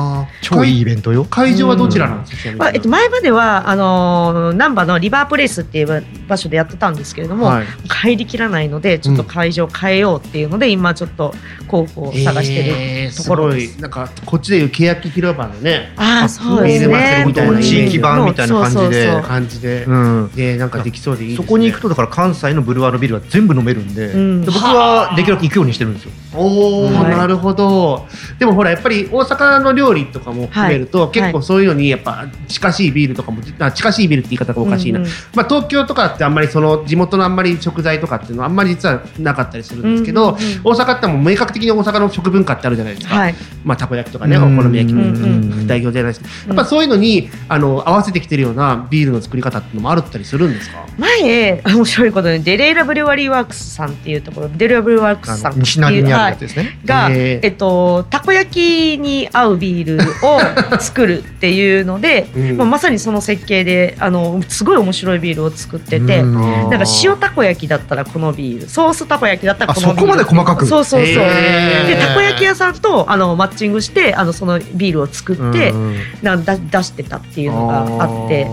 [0.42, 1.26] 超いいイベントよ。
[1.26, 7.66] 会場はどちらなんですか、まあえっと、前まではあのー難波のリバープレイスっていう場所でやってたんですけれども、はい。
[7.88, 11.34] 入りきらないのでちょっと会場変えようっていうので、今ちょっと
[11.68, 13.74] 候補を探してる、えーところすです。
[13.74, 13.82] ごい。
[13.82, 17.26] なんかこっちでいう欅広場のねああそうですね。
[17.62, 20.32] 地域版みたいな感じで感じで、うん。
[20.36, 21.46] でなんかできそうでいいですね。
[21.46, 24.42] そこに行くとだから関西のブルワールビールは全部飲めるんで,、うん。
[24.42, 26.12] で僕はできるだけ行くようにしてるんですよ。
[26.34, 27.18] おお、はい。
[27.18, 28.08] なるほど。
[28.40, 31.12] でもほらやっぱり大阪の料理とかも含めると、はい。
[31.12, 35.12] 結構そういうのにやっぱ近しいビールとかもあ近しいビールって言い方がおかしいな、うんうん。
[35.34, 40.62] まあ、東京とかってあんまりその地元のあんまり食材とかっていうのはあんまり実はなかったりするんですけど、うんうんうん。
[40.64, 43.36] 大阪ってもう明確的に大阪の食文化ってあるじゃないですか、はい。
[43.64, 50.86] まあ、たこ焼きとかねうんお好み焼きもうんうん代表じゃないですけど、やっぱそういうのにあの合わせてきてるようなビールの作り方っていうのもあるったりするんですか？
[50.98, 56.80] 前面白いことに Derailleur Brewery Works さんっていうところ Derailleur Brew Works さんあの西成にあるやつですね。
[56.86, 62.58] が、えっと、たこ焼きに合うビールを作るっていうので、うん。
[62.58, 66.34] まあ、まさにその設計であのすごい面白いビールを作ってて、うん。
[66.34, 69.98] なんか塩たこ焼きだったらこのビールソースたこ焼きだったらこのビール。
[69.98, 70.66] あそこまで細かく？
[70.66, 75.96] そうそうそうでたこ焼き屋さんとあのマッチングしてあのそのビールを作って、うん。
[76.22, 78.48] なんだ出してたっていうのがあって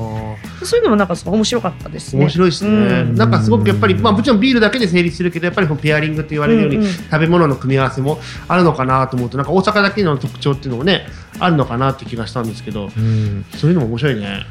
[0.64, 2.22] そういうのもなんかすごい面白かったですね。
[2.22, 2.74] 面白いですね、う
[3.12, 3.14] ん。
[3.14, 6.82] なんかすごくやっぱり、まあ、もちろんビールだけで成立するけどやっぱりこのペアリングって言われるように、うん。
[6.84, 8.18] うん食べ物の組み合わせも
[8.48, 11.06] あるのかなと思うとなんか大阪だけの特徴っていうのもね
[11.38, 13.44] あるのかなって気がしたんですけどうん。
[13.56, 14.46] そういうのも面白いね。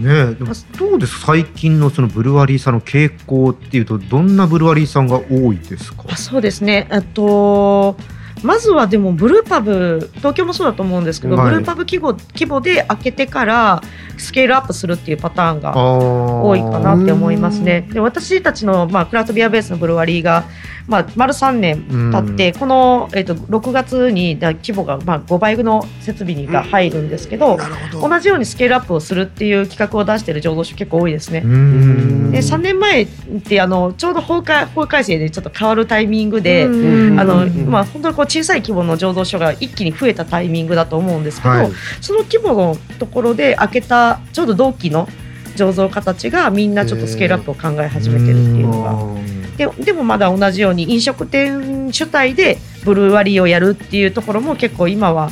[0.00, 6.04] ねえでもどうです最近のそのブルワリーさんの傾向っていうとどんなブルワリーさんが多いですか？
[6.08, 6.88] あそうですね。
[6.90, 7.96] えっと
[8.42, 11.50] まずはでもブルーパブ東京もそうだと思うんですけど、はい。
[11.50, 13.82] ブルーパブ規模規模で開けてから
[14.18, 17.82] スケールアップするっていうパターンが多多いかなって思いますね。
[17.92, 20.44] で私たちの、まあ、クラフトビアベースのブルワリーが、
[20.86, 27.58] まあ、丸3年経って、この、えっと6月にだ規模が、まあ、5倍の設備にが入るんですけど、
[27.92, 28.08] ど。
[28.08, 31.42] 同じようにスケールアップをするっていう企画を出している醸造所結構多いですね。
[31.44, 32.30] うん。
[32.32, 33.08] で3年前っ
[33.46, 37.20] てあのちょうど法改法改正でちょっと変わるタイミングで、うん。
[37.20, 37.70] あのうん。
[37.70, 45.08] まあ、本当にこう小さい規模の醸造所が一気に増えたタイミングだと思うんですけど、はいその規模のところで開けたちょうど同期の
[45.56, 49.30] 醸造家たちがみんなちょっとスケールアップを考え始めてるっていうのが。
[49.56, 55.30] ででもまだ同じように飲食店主体でブルワリーをやるっていうところも結構今は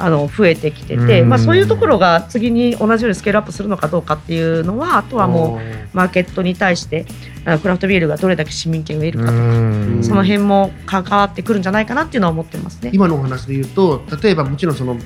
[0.00, 1.28] あの増えてきてて、うん。
[1.28, 7.04] まあ、そういうところが次に同じようにスケールアップするのかどうかっていうのはあとはもうマーケットに対して
[7.62, 10.04] クラフトビールがどれだけ市民権を得るかとか、うん。
[10.04, 12.90] その辺も関わってくるんじゃないかなっていうのは思ってますね。
[12.92, 14.96] 今のお話で言うと例えばもちろんその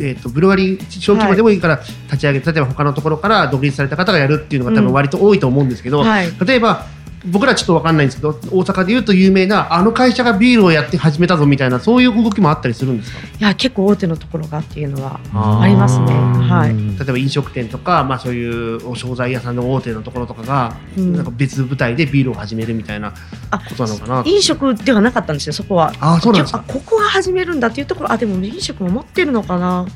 [0.00, 6.30] えー、とブルワリー小規模でもいいから立ち上げて、例えば他のところから独立された方がやるっていうのが多分割と多いと思うんですけど、はい。
[6.46, 6.86] 例えば
[7.26, 13.18] 僕らちょっと分かんないんですけど大阪でいうと有名なあの会社がビールをやって始めたぞみたいなそういう動きもあったりするんですか？
[13.18, 15.20] いや結構大手のところがっていうのは
[15.60, 16.06] ありますね。
[16.06, 16.98] はい。
[16.98, 23.14] 例えば飲食店とか、まあ、そういうお惣菜屋さんの大手のところとかが、うんなんか別舞台でビールを始めるみたいな
[23.50, 24.22] あことなのかな？
[24.24, 25.92] 飲食ではなかったんですよそこは。
[26.00, 26.64] あそうなんですか？
[26.66, 29.86] あここが始めるんだっていうところあでも飲食も持ってるのかな？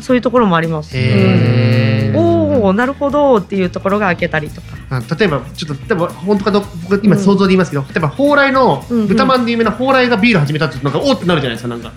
[0.00, 0.96] そういうところもあります。
[0.96, 4.77] へーうんおおなるほどっていうところが開けたりとか。
[4.90, 9.06] あ例えばちょっと本当かどう僕今想像で言いますけど、例えば蓬莱のうんうん。
[9.08, 11.92] 豚まんで有名な蓬莱がビール始めたってなんかおーってなるじゃないですかなんか。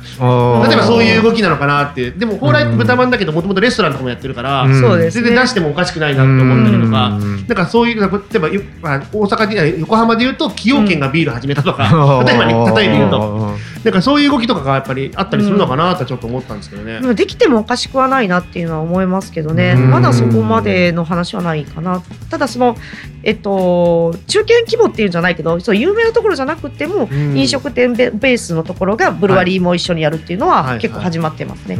[0.67, 2.11] 例えばそういう動きなのかなって。
[2.11, 4.79] でも蓬莱って豚まんだけどもともとレストランとかもやってるから、うん。
[4.79, 5.23] そうですね。
[5.23, 7.35] 全然出してもおかしくないなって思ったりとか、うん。
[7.37, 11.83] なんかそういう、例えば、よまあ、大阪で、横浜で言うと、崎陽軒がビール始めたとか、
[12.25, 16.99] 例えばね、例えで言うと、なんかそういう動きとかがやっぱりあったりするのかなとちょっと思ったんですけどね。
[16.99, 19.89] でもできてもおかしくはないなっていうのは思いますけどね、うん。
[19.89, 22.77] まだそこまでの話はないかな、ただその、
[23.23, 27.37] えっと、中堅規模っていうんじゃないけど、そう有名なところじゃなくても、うん。
[27.37, 30.79] 飲食店ベベースのところがブルワリーも一緒にやるっていうのははい。
[30.79, 31.77] 結構始まってますね。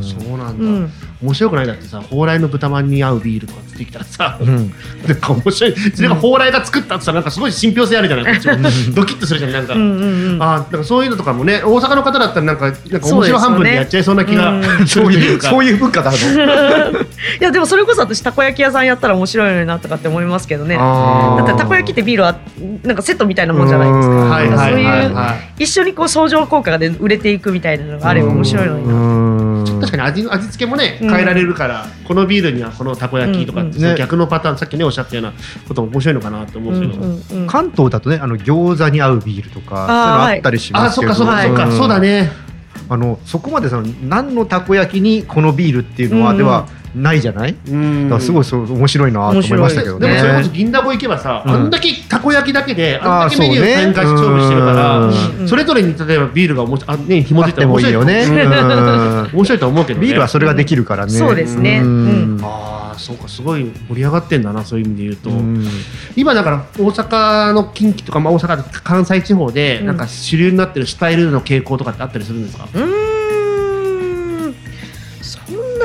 [0.00, 0.90] ーそうなんだ、うん。
[1.22, 4.72] 面白くないだってさ蓬莱の豚まんに合うビールとかつってきたらさ、うん。
[5.06, 8.94] なんか面白いそれが蓬莱が作ったってさなんかすごい信憑性あるじゃないですかこっちも。
[8.94, 10.42] ドキッとするじゃんなんか、うんうんうん。
[10.42, 16.16] あーなんかそういうのとかもね大阪の方だったらなんかなんか面白半分でやっちゃいそうな気がそうと いうそういう文化だの
[17.40, 20.76] いやでもそれこそ私たこ焼き屋さんやったら面白いのになとかって思いますけどね。
[20.76, 22.36] だってたこ焼きってビールは
[22.84, 24.14] なんかセットみたいなもんじゃないですか。
[24.14, 29.80] そうはいいうは一緒にこう相乗効果で売れていくみたいなのがあれば面白いのにな。
[29.80, 33.94] 確かに味味付けもねうん変えられるから、このビールにはこのたこ焼きとかって、ね。
[33.96, 35.32] 逆のパターンさっきねおっしゃったような
[35.66, 37.46] ことも面白いのかなと思うんですけど、うんうんうん。
[37.46, 41.14] 関東だとねあの餃子に合うビールとかそういうのあったりしあますけど。
[41.14, 41.78] そっかそっかそっか、ん。
[41.78, 42.30] そうだね。
[42.88, 46.36] あのそこまでその何のたこ焼きにこのビールっていうのはうん。
[46.36, 48.04] ではないじゃない、うん。
[48.04, 50.56] だからすごいそう面白いなと思いましたけどでもそれこそね。
[50.56, 51.52] 銀だこ行けばさ、うん。
[51.52, 55.48] あんだけたこ焼きだけであんだけメニュー変化し勝負してるからそうねうん。
[55.48, 58.26] それぞれに例えばビールがおもしあね紐あってもづいいいよね。
[59.32, 60.06] 面白いと思うけどね。
[60.06, 61.12] ビールはそれができるからね。
[61.12, 61.80] そうですね。
[61.82, 62.40] うん。
[62.42, 65.66] ああそうかすごい盛り上がってんだなそういう意味で言うと、うん。
[66.14, 73.21] 今だから大阪の近畿とか、まあ、大阪関西地方でうんなんか主流になってるスタイルの傾向とかってあったりするんですか、うん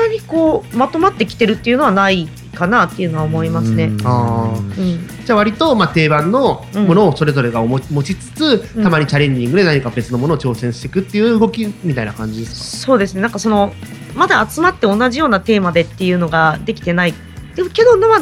[0.08, 3.84] なにこうまとまってきてるっていうのはないかなっていうのは思いますね。
[3.84, 4.06] うん。
[4.06, 4.80] あー。
[4.80, 5.24] うん。
[5.24, 8.82] じゃあ割とまあ定番のものをそれぞれが持持ちつつ、うん。
[8.82, 13.14] たまにチャレンジングで何か別のものを挑戦していくっていう動きみたいな感じですそうです。
[13.14, 13.72] ねなんかその
[14.14, 17.14] まだ集まって同じようなテーマでっていうのができてない
[17.64, 18.20] でけど、まあ、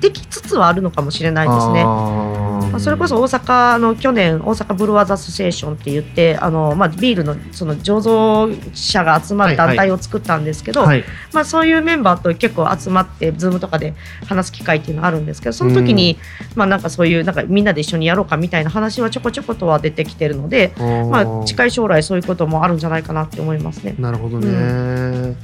[0.00, 1.84] できつつはあるのかもしれないですね。
[1.84, 11.04] まあ、それこそ大阪の去年大阪ブルワーズアソシエーションって言ってあの、まあ、ビールのその醸造者が集まる団体を作ったんですけど、はい。
[11.32, 13.94] まあ、そういうメンバーと結構集まってズームとかで
[14.26, 16.18] 話す機会っていうのがあるんですけどその時に、
[16.54, 23.94] まあ、なんかそういうなんかみんなで一緒にやろうかみたいな話はちょこちょことは出てきてるので、まあ、近い将来そういうこともあるんじゃないかなって思いますね。
[23.98, 25.36] なるほどね、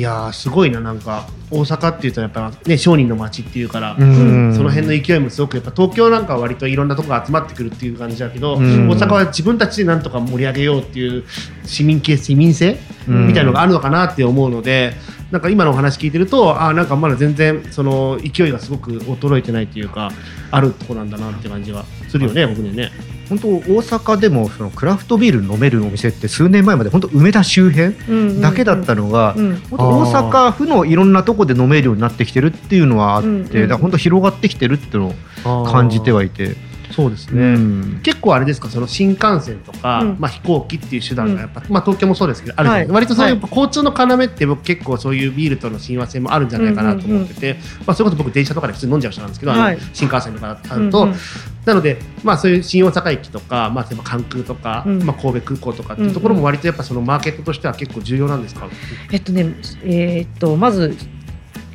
[0.00, 4.54] いやーすごいななんか大阪っていうとやっぱね商人の街っていうから、うん。
[4.54, 8.88] その辺の勢いもすごくやっぱ東京なんかは割といろんなとこが集まってくるっていう感じだけど、うん。
[8.88, 11.24] 大阪は自分たちでなんとか盛り上げようっていう
[11.66, 14.94] 市民系市民性うんみたいのがあるのかなって思うので、
[15.30, 20.10] なんか今のお話聞いてるとあーなんかまだ全然その勢いがすごく衰えてないっていうか
[20.50, 22.90] あるとこなんだなって感じはするよね僕にはね。
[23.30, 29.56] 本当大阪でもそのクラフトビール飲めるお店って数年前まで本当梅田周辺だけだったのが、うん。
[29.70, 33.44] 本当大阪府のいろんなとこで飲めるようになってきてるっていうのはあって、うんうん。
[33.44, 35.14] だから本当広がってきてるっていう
[35.44, 36.56] のを感じてはいて、
[36.90, 38.00] そうですね、うん。
[38.02, 40.16] 結構あれですかその新幹線とか、うん。
[40.18, 42.92] まあ、飛行機っていう手段がやっぱ、まあ、東京もそうですけどあるじゃないはい。
[42.92, 47.54] 割とそういうは交通の要って僕結構そういうビールとの親和性もあるんじゃないかなと思ってて、
[47.86, 49.78] まあ、それこそ僕電車とかで普通に飲んじゃう人なんですけど、はい。
[49.92, 51.16] 新幹線とかあると、うんうん。
[51.64, 55.02] なので、まあ、そういう新大阪駅とか、まあ、例えば関空とか、うん。
[55.02, 58.68] まあ、神戸空港とかっていうところも割とやっぱそのマーケットとしては結構重要なんですか、
[59.12, 60.96] えっとね、えーっとまず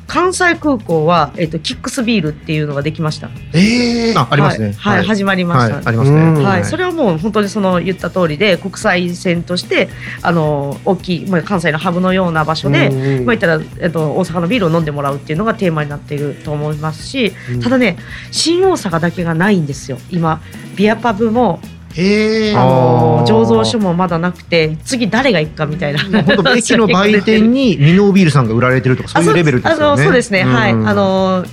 [0.06, 3.28] 関西空港は、えっと、キックスビールっていうのができました。
[3.52, 4.18] えー。
[4.18, 4.72] あありますね。
[4.72, 5.76] はい、はい始まりました。
[5.76, 6.16] はいありますね。
[6.16, 6.42] うん。
[6.44, 9.88] はい、それはもう本当にその言った通りで国際線として
[10.22, 13.26] あの大きい、まあ、関西のハブのような場所で、うん。
[13.26, 17.60] まあ、言ったら、えっと、大阪のビールを飲んでもらうっていうのがテーマになっていると思いますし、うん。
[17.60, 17.98] ただね
[18.30, 19.98] 新大阪だけがないんですよ。
[20.10, 20.40] 今
[20.76, 21.60] ビアパブも
[21.96, 22.58] へー。
[22.58, 26.00] あの醸造所もまだなくて次誰が行くかみたいな。
[26.22, 29.84] 本当 駅の売店にミノービールさんが売られてるとかそういうレベルですよね。
[29.84, 30.72] あのそうですね、はい。
[30.72, 30.88] うん。
[30.88, 31.44] あの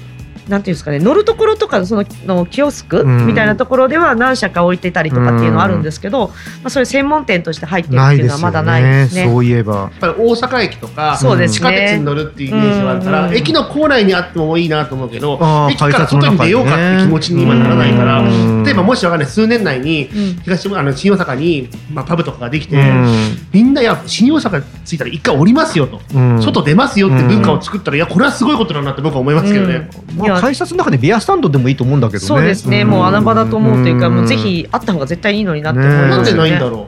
[0.47, 3.27] なんていうんですかね乗るところとかのそののキオスクうん。
[3.27, 6.33] みたいなところでは何社か置いてたりとかっていうのはあるんですけど、ま
[6.65, 9.25] あ、それ専門店として入ってるっていうのはまだないですね。
[9.25, 9.75] そういえば。
[9.75, 13.35] やっぱり大阪駅とか、地下鉄に乗るっていうイメージがあるから、うん。
[13.35, 18.63] 駅の構内にあってもいいなと思うけど駅から外に出ようかって気持ちに今ならないから、うん。
[18.63, 20.41] 例えばもしわかんない数年内にうん。
[20.43, 23.37] 東あの新大阪に、まあ、パブとかができて、うん。
[23.51, 26.41] みんないや新大阪着いたら一回降りますよと、うん。
[26.41, 29.89] 外出ますよって文化を作ったら、いやこれはすごいことだなって僕は思いますけどね。
[30.21, 32.27] いやまあ、改札の中でビアスタンドでもいいと思うんだけどね。
[32.27, 34.15] そうですね、もう穴場だと思うというか、ん。
[34.15, 36.49] もうぜひあった方が絶対いいのになって思いねなんでますよね。
[36.49, 36.87] ないんだろ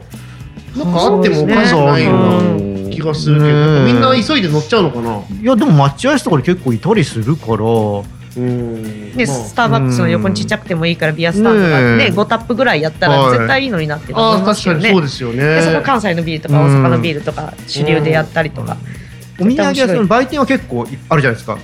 [0.75, 0.79] う。
[0.79, 5.21] なんかあってもおかしくないような気がするけど、ねみんな急いで乗っちゃうのかな？
[5.41, 7.63] いやでも待合室とかで結構いたりするから。
[8.37, 9.15] うん。
[9.15, 9.35] で、まあ。
[9.35, 13.37] スターバックスの横にちっちゃくてもいいからビアスタンドがねねえ5タップぐらいやったらはい。
[13.37, 14.81] 絶対いいのになってあ思いあますよね。
[14.81, 15.55] 確かにそうですよね。
[15.55, 18.75] でその関西のビールとか大阪のビールとか主流でやったりとか、
[19.39, 21.57] お土産屋さんの売店は結構あるじゃないですか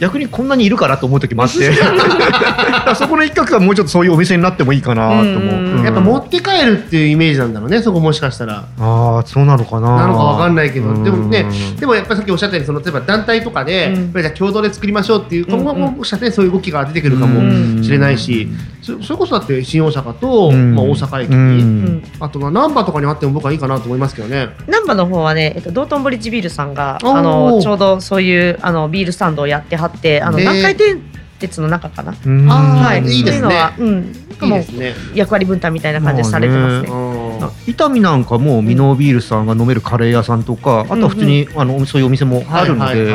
[0.00, 1.72] 逆にこんなにいるかなと思う時もあって。
[2.94, 8.64] そこの一角がもうちょっとそういうお店になってもいいかなと思う、うんやっぱ持って帰るっていうイメージなんだろうねそこもしかしたら。
[8.78, 9.96] ああそうなのかな。
[9.96, 10.88] なのかわかんないけど。
[10.88, 11.04] うん。
[11.04, 11.46] でもね
[11.78, 14.12] でもやっぱりさっきおっしゃったようにその例えば団体とかで、うん。
[14.12, 18.48] じゃあ共同で作りましょうっていう今後ももしかしたらそういう動きが出てくるかもうんしれないし、
[18.82, 20.74] そそれこそだって新大阪と、うん。
[20.74, 21.32] まあ、大阪駅。
[21.32, 24.48] うに、あとは難波とかにあっても僕はいいかなと思いますけどね。
[24.66, 31.02] 難波の方はね、えっと、道頓堀地ビールさんがあのちょうどそういうあのビールスタンドをやってはってあの南海電
[31.38, 33.40] 鉄の中かな、はい、いいですね。
[33.40, 34.94] ってうのは、うん、もういいですね。
[35.14, 37.18] 役割分担みたいな感じでされてますね。
[37.66, 43.14] 伊丹なんかもミノービールさんが飲めるカレー屋さんとか、あとは普通に、あのそういうお店もあるので、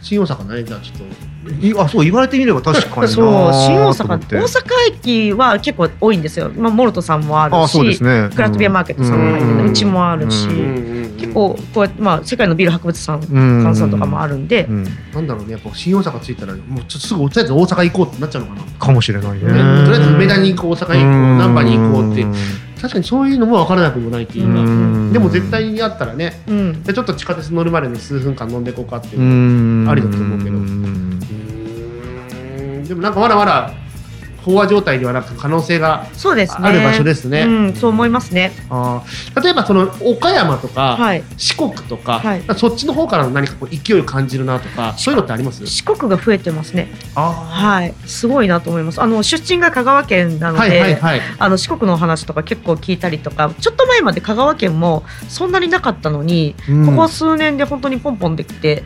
[0.00, 1.04] 新大阪ねじゃあちょっと
[1.60, 8.30] いあそう言われてみれば確かになそう新大阪大阪駅は結構多いんですよ、まあ、モルトさんもあるあそうでし、すね。
[8.34, 11.16] クラフトビアマーケットさんも入ってるうちもあるし、うん。
[11.16, 14.84] 結構こうやって、まあ、世界のビール博物館さんとかもあるんで、うん。
[15.12, 18.62] なんだろうねやっぱ新大阪着いたらもうちょっとすぐとりあえず大阪行こうってなっちゃうのかな。
[18.78, 19.38] かもしれないね。
[19.38, 19.48] ね
[19.84, 22.34] とりあえず梅田に行こう大阪に行こう難波に行こうってん
[22.76, 24.60] 確かにそういうのも分からなくもないっていうか。
[24.60, 25.12] うん。
[25.12, 29.24] でも絶対にあったらねうん、でちょっと地下鉄乗るまでに数分間飲んでいこうかっていうう、
[29.84, 29.88] ん。
[29.88, 30.58] ありだと思うけど
[32.88, 33.72] でもなんかまだまだ
[34.44, 37.42] 飽和状態ではなく可能性がある場所ですね。
[37.42, 38.52] うん、そう思いますね。
[38.70, 39.42] あー。
[39.42, 41.24] 例えばその岡山とか、はい。
[41.36, 42.42] 四国とか、はい。
[42.56, 45.66] そっちの方からの何かこう勢いを感じるなとかそういうのってあります？
[45.66, 46.92] 四国が増えてますね。
[47.16, 47.94] あはい。
[48.06, 49.02] すごいなと思います。
[49.02, 51.20] あの出身が香川県なので、はいはいはい。
[51.40, 56.86] あの四国のお話とか結構聞いたりとかちょっと前まで香川県もそんなになかったのに、うん。
[56.86, 58.84] ここ数年で本当にポンポンできて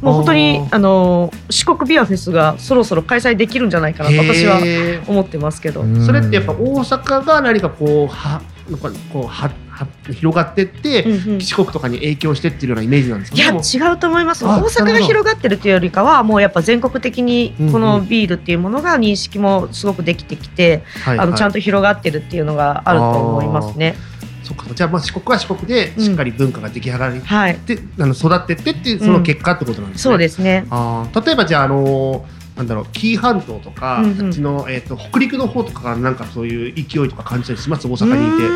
[0.00, 4.58] もう本当にああの四国ビアフェスがそろそろ開催できるんじゃないかなと私は
[5.06, 6.06] 思ってますけど、うん。
[6.06, 11.40] それってやっぱ大阪が何かこうはなんかこうはは広がってって、うんうん。
[11.40, 13.36] 四国とかに影響してっていうようなイメージなんですか？
[13.36, 14.46] いや違うと思います。
[14.46, 21.26] あ大阪が広がってるというよりかはもうやっぱ全国的にこのビールっていうものが認識もすごくできてきて、はいはい。
[21.26, 23.96] あのちゃんと広がってるっていうのがあると思いますね。
[24.42, 24.66] そっか。
[24.74, 30.02] じゃあまあ四国は四国でしっかり文化が出来上がり、はい、であの育ってってっていうその結果ってことなんですね。
[30.02, 30.66] そうですね。
[30.70, 31.26] あー。
[31.26, 34.26] 例えばじゃあ、あのーなんだろう紀伊半島とか、うんうん。
[34.26, 37.86] あっちの、えー、と北陸の方とかなんかそういう勢いとか感じたりします？
[37.86, 38.46] 大阪にいて。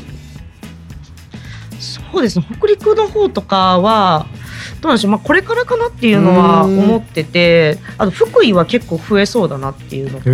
[0.00, 0.14] う
[1.78, 2.46] そうですね。
[2.56, 4.26] 北陸の方とかは
[4.84, 6.78] どうなんでしょう、まあ、これからかなっていうのはうん。
[6.78, 10.24] 思っててあと福井は結構増えそうだなっていうのと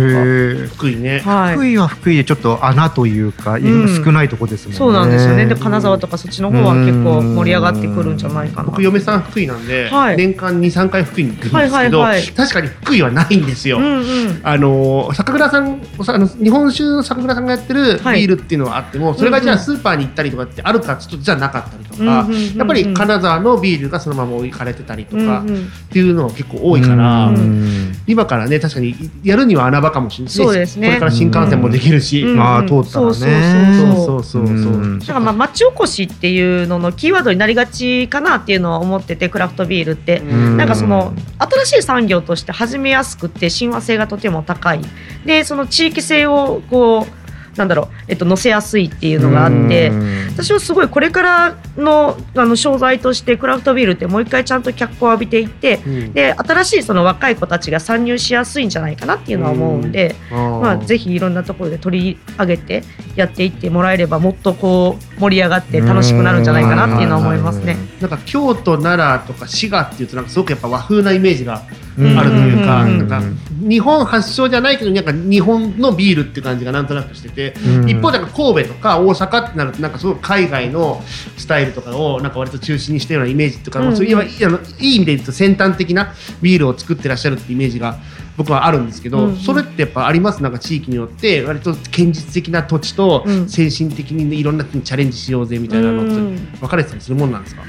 [0.67, 1.55] か、福井ね、はい。
[1.55, 4.03] 福井は福井でちょっと穴というか、うん。
[4.03, 4.77] 少ないとこですもんね。
[4.77, 5.45] そうなんですよね。
[5.45, 8.69] で金沢とかそっちの方は結構盛り上がってくるんじゃないかな。
[8.71, 10.17] 僕嫁さん福井なんで、はい。
[10.17, 12.23] 年間23回福井に行くんですけど、はいはいはい。
[12.27, 13.77] 確かに福井はないんですよ。
[13.77, 14.39] うんうん。
[14.43, 18.25] あのー酒蔵さんあの日本酒の酒蔵さんがやってるビはい。
[18.25, 22.57] ールっていうのはあっても、それがじゃあスーパーに行ったりとかってあるかちょっとじゃなかったりとか、うんうんうんうん。
[22.57, 27.93] やっぱり金沢のビールがそのまま置かれてたりとかっていうのが結構多いから、うん。
[28.07, 30.87] 今からね確かにやるには穴場かもしれないそうですね。
[30.87, 33.13] これから新幹線もできるし、うんああ通ったらね。
[33.13, 34.47] そうそうそうそう。
[34.47, 34.99] そうそう、うん。
[34.99, 40.57] だからまあ町おこしっていうののキーワードになりがちかなっていうのは思っててクラフトビールって、うん。
[40.57, 44.81] なんかその新しい産業として始めやすくて親和性がとても高い。
[45.25, 47.20] でその地域性をこう
[47.55, 50.27] なんだろう、えっと、乗せやすいっていうのがあってうん。
[50.29, 56.13] 私はすごいこれからのあの商材としてクラフトビールってもう一回ちゃんと脚光を浴びていってうん。
[56.13, 62.83] で新しいその若い子たちが参入しやすいんじゃないかなっていうのは思うんで、まあ、ぜひいろんなところで取り上げて
[63.15, 67.77] やっていってもらえればもっとこう盛り上がって楽しくなるんじゃないかなっていうのは思いますね。
[67.99, 73.21] なんか京都奈良とか滋賀っていうとなんかすごくやっぱ和風なイメージがうんあるというか,、なんか
[73.59, 77.89] 日本発祥じゃないけどなんか日本のビールって感じがなんとなくしてて、うん。
[77.89, 81.01] 一方でなんか神戸とか大阪ってなるとなんかすごく海外の
[81.37, 83.85] スタイルとかをなんか割と中心にしたようなイメージとか、うん。
[83.87, 87.97] まあそういういわいあのいい意味で言うと先端的なビールを作ってらっしゃるってイメージが
[88.37, 90.41] 僕はあるんですけど、それってやっぱあります？
[90.41, 93.49] なんか地域によって割と堅実的な土地とうん。
[93.49, 96.37] 先進的にいろんなにチャレンジしようぜみたいなのってうん。
[96.61, 97.63] 分かれてたりするもんなんですか？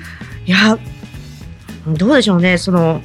[0.46, 0.78] いや
[1.88, 2.56] どうでしょうね。
[2.58, 3.02] その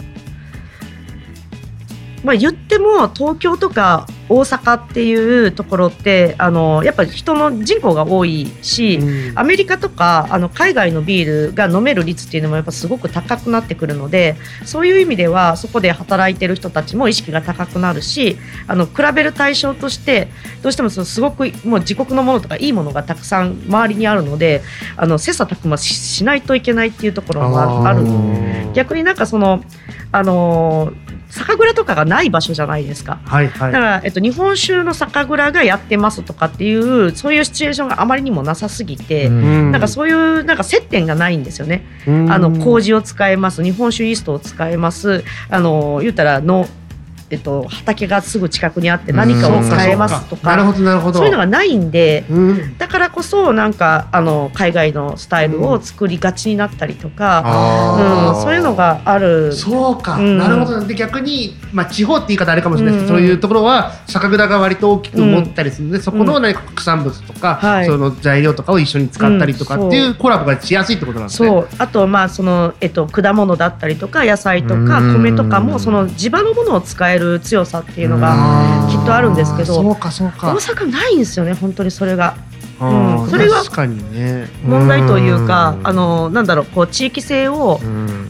[2.28, 9.00] まあ言っても東京とか大阪っていうところってあのやっぱり人の人口が多いし、
[9.36, 14.36] アメリカとかあの海外のビールが飲める率っていうのもやっぱすごく高くなってくるので
[14.66, 18.38] そういう意味ではそこで働いてる人たちも意識が高くなるし
[18.68, 20.28] あの比べる対象として
[20.62, 24.64] どうしてもそのすごくもう自国のものとかいいものがたくさん周りにあるので
[24.98, 28.04] あの切磋琢磨しないといけないっていうところもある。
[28.74, 29.64] 逆になんかその
[30.12, 30.92] あの
[31.30, 41.86] 酒蔵とかがない場所じゃないですか、はいはい、だから、えっと、日本酒の酒蔵がやってますとかっていうそういうシチュエーションがあまりにもなさすぎて、うん、なんかそういうなんか接点がないんですよね。
[42.30, 43.64] あの麹を使えます。
[43.64, 45.24] 日本酒イーストを使えます。
[45.50, 46.68] あの言ったらの
[47.30, 50.74] えっと、畑がすぐ近くにあって何かを使えますとか、うん、
[51.14, 59.52] そういうのがないんで、うん、だからこそなんかあの海外のスタイルを作りがちになったりとか、うん、そういうのがある。
[59.54, 60.86] そうか、なるほど。
[60.86, 71.50] で逆に、まあ、地方って言い方あれかもしれないですけど、そういうところは酒蔵が割と大きく持ったりするので、そこの何か国産物とか、その材料とかを一緒に使ったりとかっていうコラボがしやすいってことなんですね。
[71.50, 71.68] そう。
[71.78, 78.36] あとまあその、えっと、果物だったりとか野菜とか米とかもその地場のものを使えるえる強さっていうのが
[78.90, 82.36] きっとあるんですけど大阪ないんですよね本当にそれが。
[82.80, 83.64] うん、それが
[84.64, 87.80] 問題というか、あのなんだろうこう地域性を、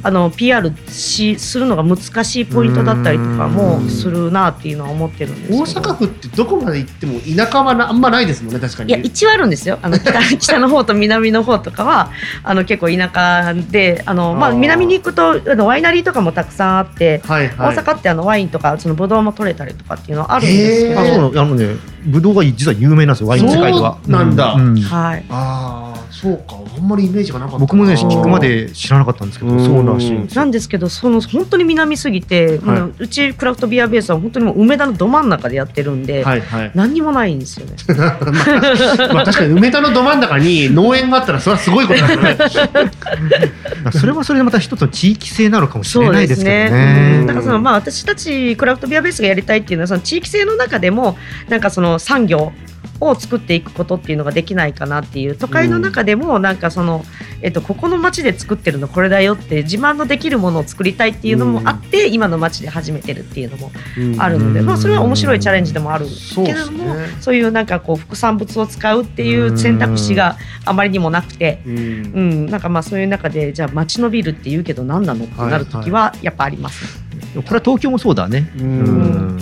[0.03, 8.89] あの PR しするのが難しいポイントだったりとかもするなっていうのは思ってるんです大阪府ってどこまで行っても田舎はあんまないですもんね確かに。
[8.89, 9.79] いや一応あるんですよ。
[9.81, 12.11] あの北 北の方と南の方とかは
[12.43, 21.75] あの結構田舎であのまあ南に行くとあのワイナリーとかもたくさんあって、はいはい、大阪ってあのワインとかそのブドウも取れたりとかっていうのはあるんですけど、あそうあのね
[22.05, 23.97] ブドウが実は有名なんですよワイン世界では。
[24.07, 25.25] なんだ、うん、はい。
[25.29, 26.67] ああそうか。
[26.77, 37.75] あんまりイメージがなかった僕もね聞くまで知らなかったんですけどそうらしいなんですけどその本当に南すぎて、はい、うちクラフトビアベースは本当にもう梅田のど真ん中でやってるんで、はいはい、何にもないんですよね。
[37.97, 42.37] まあ、まあ確かに梅田のど真ん中に農園があったらそれはすごいことだよね。
[43.91, 51.17] それはそれでまた一つの地域性なのかもしれないですけどね、ね、だからそのまあ私たちクラフトビアベースがやりたいっていうのはその地域性の中でも
[51.49, 52.51] なんかその産業
[52.99, 57.03] を作っていくことっていうのができないかなっていう都会の中でもなんかその、
[57.41, 63.71] えっと、ここの町で作ってるのこれだよって自慢のできるものを作りたいっていうのもあって、今の町で始めてるっていうのも
[64.19, 72.45] あるので、まあ、それは面白いチャレンジでもあるけれどもそういうなんかこう副産物を使うっていう選択肢があまりにもなくて、うん。
[72.47, 76.99] なんかまあそういう中でじゃあ町のビルって言うけど何なのってなる時はやっぱあります、
[77.35, 78.49] これは東京もそうだね。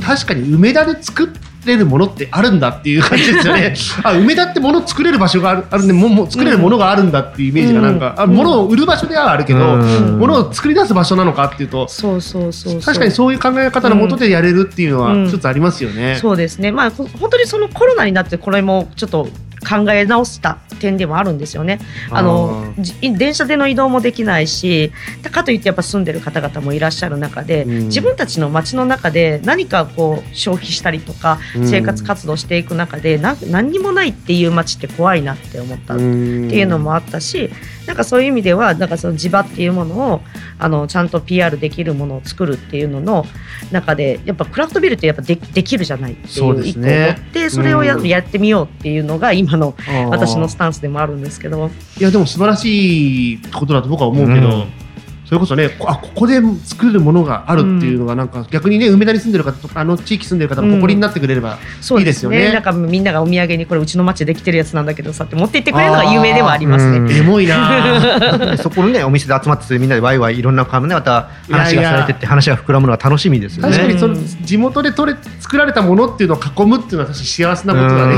[0.02, 1.30] 確かに梅田で作っ
[1.68, 3.74] れるものってあるんだっていう感じですよね。
[4.04, 16.72] あ梅田ってもの作れる場所があるあるんでもも作れるものがあるんだっていうイメージがなんか、うん、あ物を売る場所ではあるけど、うん、物を作り出す場所なのかっていうとそうそうそう確かにそういう考え方のもとでやれるっていうのは一つありますよね、うん、そうですね。
[16.72, 19.28] まあ本当にそのコロナになってこれもちょっと
[19.68, 21.80] 考え直した点でもあるんですよね。
[22.12, 24.92] あの電車での移動もできないし
[25.32, 37.50] かといってやっぱ住んでる方々もいらっしゃる中で、うん、自分たちの街の中で何かこう消費したりとか生活活動していく中で、うん、何にもないっていう街って怖いなって思ったっていうのもあったし
[37.86, 40.22] なんかそういう意味ではなんかその地場っていうものを
[40.58, 43.26] あのちゃんと PR できるものを作るっていうのの
[43.72, 49.76] 中でやっぱクラフトビールってやっぱでできるじゃないっていう一個を持ってそれをや,、やってみようっていうのが今の
[50.10, 51.70] 私のスタンスでもあるんですけど
[52.00, 54.85] いやでも素晴らしいことだと僕は思うけど、うん
[55.26, 61.58] それこそねあここで作るものがあるっていうのがなんか、逆にね梅田に住んでる方とかあの地域住んでる方の誇りになってくれれば
[61.98, 62.38] いいですよね。
[62.38, 67.18] うん、ねなんかみんながお土産にこれうちの町でできてるやつなんだけどさって持って行ってくれるのが有名ではありますね。
[67.18, 73.72] エモいな そこのねお店で集まってみんなでワイワイいろんな感ねまた話がされてって話が膨らむのは楽しみですよね。
[73.76, 78.16] 確かにその地元で取れ作られたものっていうのを囲むっていうのは確かに幸せなことだね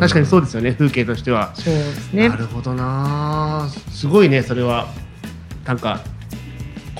[0.00, 1.52] 確かにそうですよね風景としては。
[1.54, 2.28] そうですね。
[2.28, 4.88] なるほどなすごいねそれは。
[5.66, 6.00] なんか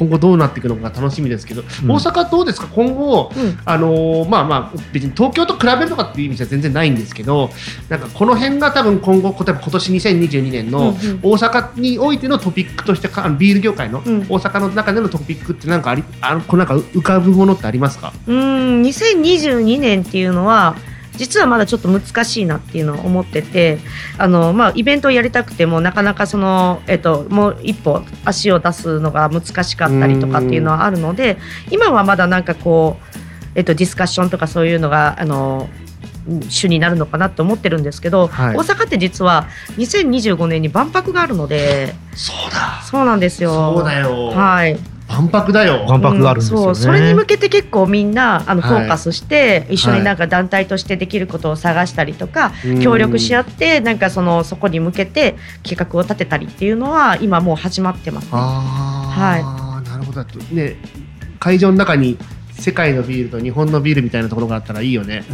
[0.01, 2.68] 今後どうなっていくのか楽しみですけど、うん、大阪どうですか？
[2.68, 7.51] 今後、うん、あのまあまあ別に東京と比べるとかっていう意味じゃ全然ないんですけど
[7.90, 14.03] なんかこの辺が多分今後例えば今年2022年の大阪においてのトピックとしてかビール業界の大
[14.38, 18.14] 阪の中でのトピックってなんかありあのこなんか浮かぶものってありますか？
[18.26, 20.76] うん2022年っていうのは
[21.21, 23.77] 実はまだちょっと難しいなっていうのを思ってて
[24.16, 31.37] あの、まあ、イベントをやりたくてもなかなかその、えっと、もう一歩足を出すのが難しかったりとかっていうのはあるので
[31.71, 33.18] 今はまだなんかこう、
[33.55, 35.68] えっと、ディスカッションとかそういうのがあの
[36.49, 39.47] 主になるのかなと思ってるんですけど、はい、大阪って実は
[39.77, 42.81] 2025年に万博があるのでそうだ。
[42.83, 43.75] そうなんですよ。
[43.75, 44.29] そうだよ。
[44.29, 44.79] はい
[45.11, 45.87] 万万博だよ。
[45.89, 46.65] 万博があるんですよね。
[46.67, 58.31] そうそれに向けて結構みんなあのはいフォーカスして、一緒になんか団体としてできることを探したりとか、うん協力し合ってなんかそのそこに向けて計画を立てたりっていうのは今もう始まってます、ね。
[58.35, 60.25] ああ、なるほど。
[60.53, 60.77] ね、
[61.39, 62.17] 会場の中に
[62.53, 65.25] 世界のビールと日本のビールみたいなところがあったらいいよね。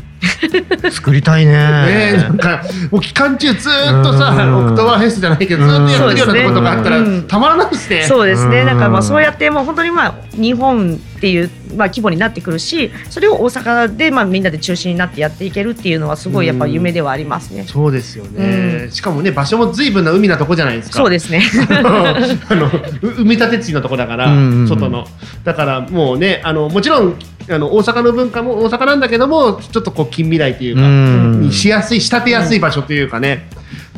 [0.90, 1.52] 作りたいね。
[1.52, 8.02] ねなんかもう期間中ずーっとさ、うんオクトーバーフェストじゃないけどずーっとやってるようなところがあったら、うんたまらないですね。
[8.04, 8.60] そうですね。
[8.60, 17.64] うんなんかまあそうやってもう本当にまあ日本っていうまあ規模になってくるし、それを大阪でまあみんなで中心になってやっていけるっていうのはすごいやっぱ夢ではありますね。
[17.64, 20.98] そうですよね、うしかもね場所も随分な海なとこじゃないですか。
[20.98, 21.42] そうですね。
[21.70, 25.06] あのう埋め立て地のとこだから、うんうんうん外の
[25.44, 27.16] だからもうねあのもちろん
[27.48, 31.40] あの大阪の文化も大阪なんだけどもちょっとこう近未来というか、うん。
[31.42, 33.48] にしやすい仕立てやすい場所というかね、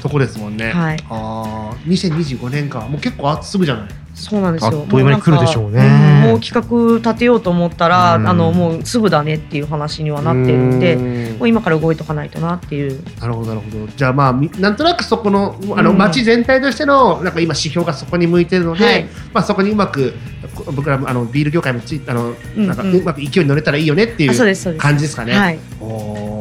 [0.03, 0.73] とこですもんね。
[0.73, 0.97] はい。
[1.09, 1.58] ああ
[1.89, 3.89] 2025年かもう結構あすぐじゃない？
[4.15, 4.81] そうなんですよ。
[4.81, 5.91] あっという間に来るでしょうねもなん
[6.23, 13.01] かんもう企画立てようと思ったら、うんあのもうすぐだねっていう話にはなってるんで、うんもう今から動いとかないとなっていう。
[13.21, 20.15] なるほどなるほどじゃあまあみなんとなくそこのあのうん街全体としてのなんか今指標がそこに向いてるので、はいまあそこにうまく
[20.55, 24.83] こ僕らもあのビール業界もついあのうんなんかうんうまく勢いに乗れたらいいよねっていううですそうです。
[24.83, 25.33] 感じですかね。
[25.33, 25.59] はい。
[25.81, 26.38] おー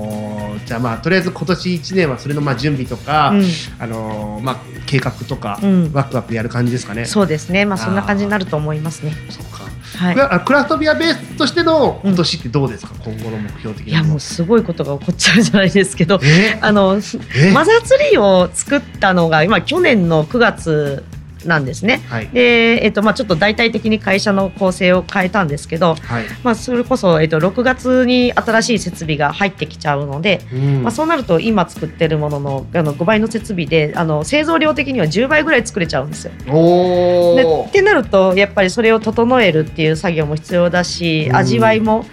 [0.67, 3.45] じゃあまあとりあえず今年1年はそれのまあ準備とか、うん
[3.79, 7.05] あのーまあ計画とか、うんワクワクやる感じですかね。
[7.05, 7.65] そうですね。
[7.65, 9.13] まあそんな感じになると思いますね。
[9.29, 9.65] そうか。
[9.97, 10.53] はいク。
[10.53, 13.87] ラフトビアベースとしての今年ってどうですか、今後の目標的。
[13.87, 16.19] いやもうすごいことが起こっちゃうじゃないですけど。
[16.21, 16.57] え？
[16.61, 16.99] あの
[17.35, 17.51] え？
[17.51, 21.03] マザーツリーを作ったのが今去年の9月
[21.47, 22.01] なんですね。
[22.07, 26.25] はいで、えっとまあちょっと大体的に会社の構成を変えたんですけど、はい。
[26.43, 36.31] まあそれこそえっと6月に新しい設備が入ってきちゃうので、うんまあそうなると今作ってるもののあの5倍の設備であの製造量的には10倍ぐらい作れちゃうんですよ。
[36.45, 37.71] でおおっ。
[37.71, 42.05] てなるとやっぱりそれを整えるっていう作業も必要だし、うん味わいも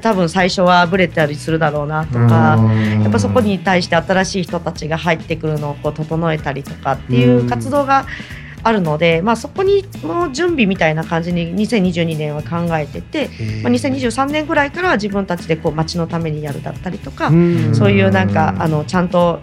[0.00, 2.58] 多分最初はブレたりするだろうなとか。
[3.02, 8.06] やっぱそこに対して新しい人たちが入ってくるのをこう整えたりとかっていう活動が
[8.64, 13.28] あるので、まあ、そこにの準備みたいな感じに2022年は考えてて、
[13.62, 17.74] まあ、2023年ぐらいからは自分たちでこう街のためにやるだったりとか、うん。
[17.74, 19.40] そういうなんかあのちゃんと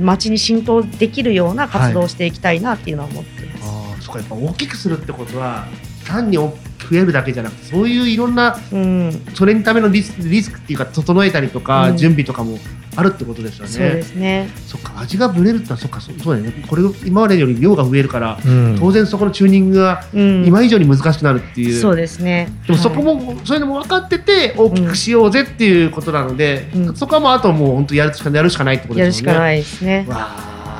[0.00, 3.64] 街に浸透できるような活動をしていきたいなっていうのは思っています。
[3.64, 4.20] ああ、そっか。
[4.20, 5.66] やっぱ大きくするってことは
[6.06, 6.38] 単に
[6.86, 12.58] 増えるだけじゃなくてそういういろんなうんそれにためのリスリスクっていうか整えたりとか、うん準備とかも
[12.96, 13.70] あるってことですよね。
[13.70, 14.50] そうですね。
[14.66, 16.64] そっか味がブレるってのはそっかそそうだよね。
[16.66, 21.80] これ今までより量が増えるから、うん当然そこのチューニングがうん、今以上に難しくなるっていう。
[21.80, 22.50] そうですね。
[22.66, 29.32] でもそこも、そういうのも分かってて大きくしようぜっていうことなので、うんそこはもうあともう本当やるしかやるしかないってことやるですよね。
[29.32, 30.06] しかないですね。
[30.08, 30.16] わ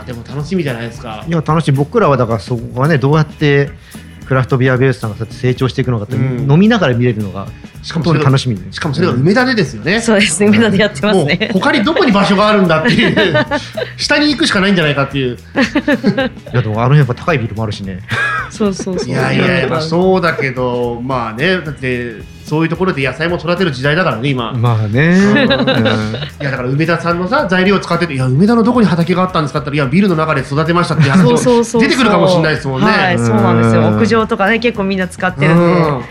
[0.00, 1.30] あでも楽しみじゃないですかい。
[1.30, 3.70] や楽しい僕らはだからそこはねどうやって
[4.30, 10.00] クラフトビアベースさんがそうやって成長していくのかって、うん飲みながら見れるのが本当しかも楽しみでしかもそれが梅田でですよね。
[10.00, 10.48] そうですね。
[10.50, 11.50] 梅田でやってますもうね。
[11.52, 13.16] 他にどこに場所があるんだっていう
[13.98, 15.36] 下に行くしかないんじゃないかっていうい
[16.54, 18.02] やでもあの辺やっぱ高いビルもあるしね
[18.50, 19.08] そうそうそう。
[19.08, 22.14] いやいやまあそうだけどまあねだって
[22.50, 31.82] そういうところで野菜も育てる時代だからね今、まあね、いやだから梅田さんのさ材料を使ってていや梅田のどこに畑があったんですかって言ったらいやビルの中で育てましたって話そうもそうそうそう。
[31.82, 32.88] 出てくるかもしれないですもんね。
[32.88, 33.82] はい、そうなんですよ。
[33.82, 33.98] うん。
[34.00, 35.64] 屋上とかね、結構みんな使ってるんで。
[35.64, 36.02] うん。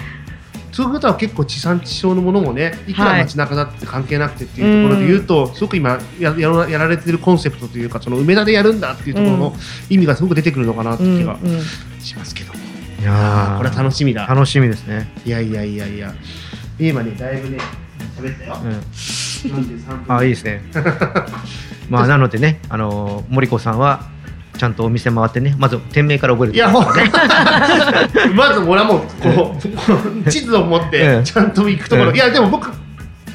[0.71, 9.53] そういうことは結構地産地消のものもねいくら街中だって関係なくてっていうところで言うと、すごく今ややらやられてるコンセプトというかその梅田でやるんだっていうところの
[9.89, 11.61] 意味がすごく出てくるのかなってうん気がうん
[11.99, 12.53] しますけど。
[12.53, 12.58] も、
[12.99, 13.57] いやー。
[13.57, 14.25] これは楽しみだ。
[14.25, 16.13] 楽しみですね、いやいやいやいや。
[16.79, 17.57] 今ねだいぶね
[18.17, 20.15] 喋ったよ、うん、43分。
[20.17, 20.63] あいいですね。
[21.89, 24.03] まあなのでねあの森子さんは
[24.57, 26.85] ちゃんとお店回ってねまず店名から覚えるいや、ほん
[28.35, 32.69] まず俺はもうこう地図を持っええてちゃんと行くところ、ええいやでも僕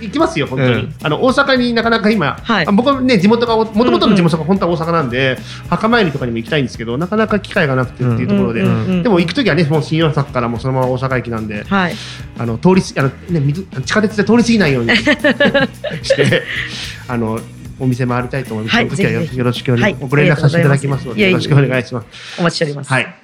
[0.04, 5.36] 行きますよ本当に、ええあの大阪になかなか今、はいあ僕はね地元がもともとの地元が本当は大阪なんで、
[5.68, 11.94] 墓参りとかにも行きたいんですけどなかなか機会がなくてっていうところで、うんうんうんでも行く時はねもう新大阪からもうそのまま大阪駅なんではい。
[12.38, 16.42] あの通りすあの、ね、水地下鉄で通り過ぎないように して
[17.08, 17.38] あの
[17.78, 18.76] お店回りたいと思います。
[18.76, 22.40] はいよろしくお願い、はいご連絡させていただきますのでよろしくお願いします。
[22.40, 22.92] お待ちしております。
[22.92, 23.23] はい。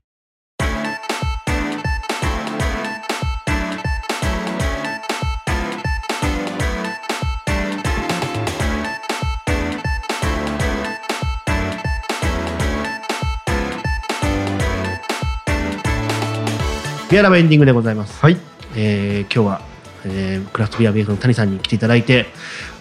[17.11, 18.21] ビアラバエンディングでございます。
[18.21, 18.37] はい
[18.77, 19.61] えー今日は、
[20.05, 22.27] えークラフトビアベースの谷さんに来ていただいて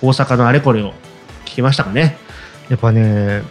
[0.03, 0.93] 大阪のあれこれを
[1.45, 2.17] 聞きましたかね。
[2.69, 3.41] やっぱね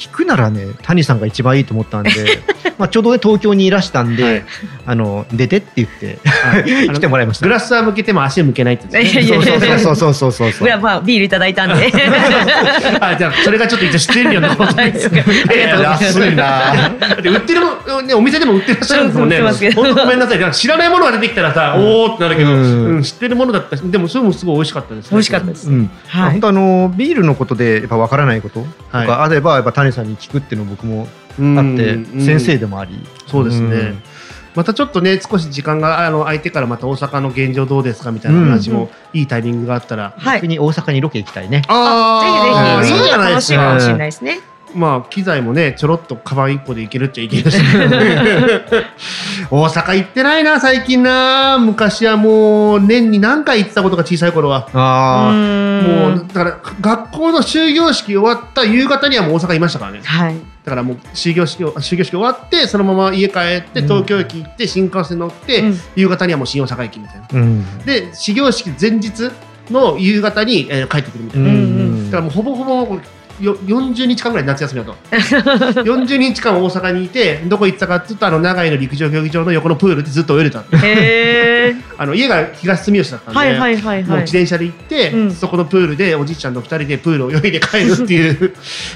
[0.00, 2.10] 聞くならね谷さんが一番いいと思ったんで
[2.78, 4.44] まあちょうどね東京にいらしたんで、はい。
[4.86, 6.18] あの出てって言って
[6.90, 7.46] 来てもらいました。
[7.46, 9.78] グラスは向けても足は向けないって言うんですねいやいやいや。
[9.78, 10.66] そうそうそうそうそうそう。
[10.68, 11.92] いやまあビールいただいたんで。
[13.00, 16.04] あじゃあそれがちょっと一応知ってるようなことですはいありがとうございます。
[16.04, 16.44] 安いな。
[16.98, 17.60] だって売ってる
[18.06, 19.40] ねお店でも売ってらっしゃるんですもんね。
[19.74, 22.84] 本当ごめんなさい知らないものが出てきたらさ、おおってなるけど、うん。
[22.96, 23.76] うん知ってるものだった。
[23.76, 25.68] しでもそれもすごい美味しかったです、ね、美味しかったです。
[25.68, 25.90] うん。
[26.08, 26.30] はい。
[26.32, 29.06] 本当あのビールのことでやっぱ分からないこととはい。
[29.06, 31.58] かあればやっぱ谷さんに聞くっていうの僕もうん。
[31.58, 32.20] あってうん。
[32.20, 32.98] 先生でもあり。
[33.26, 34.02] そうですね、うん。
[34.54, 40.14] またちょっとね少し時間があの空いてからまた大阪の現状どうですかみたいな話も、いいタイミングがあったら。
[40.16, 40.36] はい。
[40.36, 41.62] 逆に大阪にロケ行きたいね。
[41.68, 42.84] あー。
[42.84, 43.00] ぜひぜひ。
[43.00, 44.40] そういうのが楽しいかもしれないいですね
[44.74, 47.58] まあ機材もねちょろっとカバン一個でいけるっちゃいけるし
[49.50, 51.58] 大阪行ってないな最近な。
[51.58, 54.68] 昔はもう年に何回行ってたことが小さい頃は。
[54.72, 55.32] あ
[55.84, 60.00] ももうだから学校の終業式終わった夕方にはもう大阪いましたからね。
[60.02, 60.36] はい。
[60.64, 63.88] だからもう終業式を終業式終わってそのまま家帰ってうん。
[63.88, 65.78] 東京駅行って新幹線乗って、うん。
[65.96, 67.24] 夕方にはもう新大阪駅みたいな。
[67.24, 67.78] あうん。
[67.84, 69.30] で始業式前日
[69.70, 72.04] の夕方に、えー帰ってくるみたいな、ん。
[72.06, 72.98] だからもうほぼほぼ
[73.40, 74.94] よ40日間ぐらい夏休みだと。
[75.82, 80.64] 40日間大阪にいてどこ行ってたかっていうとあの長井の陸上競技場の横のプールでずっと泳いでた。
[81.98, 84.04] あの家が東住吉だったんで、はいはいはいはい。
[84.04, 85.30] もう自転車で行って、うん。
[85.32, 88.54] そこのプールでおじいちゃんと2人でプールを泳いで帰るっていう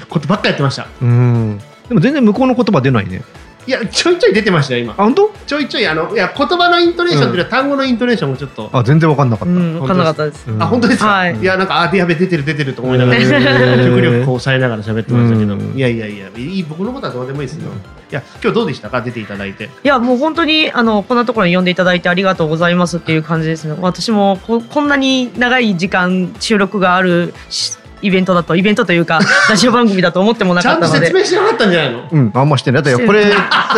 [0.09, 0.87] ことばっかやってました。
[1.01, 1.59] うん。
[1.87, 3.21] でも全然向こうの言葉出ないね
[3.67, 4.93] いやちょいちょい出てましたよ今。
[4.93, 5.31] あ本当？
[5.47, 10.49] ちょいちょいあのいや言葉のイントネーションっていうよりは単語のイントネーションもちょっと、あ全然分かんなかった、うん分かんなかったです。
[10.49, 10.61] うん。
[10.61, 11.37] あ本当ですか、はい。
[11.37, 15.75] い、やなんかあやべ出てる出てると思いながらへー極力こう抑えながら喋ってましたけど、うん。
[15.75, 17.71] いやいやいやいい僕のことはどうでもいいですよ、
[18.11, 19.01] いや今日どうでしたか？
[19.01, 19.65] 出ていただいて。
[19.65, 23.75] いやもう本当にあのこんなところに呼んでいただいてありがとうございますっていう感じですね。
[23.81, 29.19] 私もここんなに長い時間収録があるしイベントだとイベントというか
[29.49, 31.07] ラジオ番組だと思ってもなちゃんとかったので。
[31.07, 31.17] 説。
[31.17, 32.07] 明しなかったんじゃないの？
[32.11, 32.83] うん、あんましてない。
[32.83, 33.33] だってこれ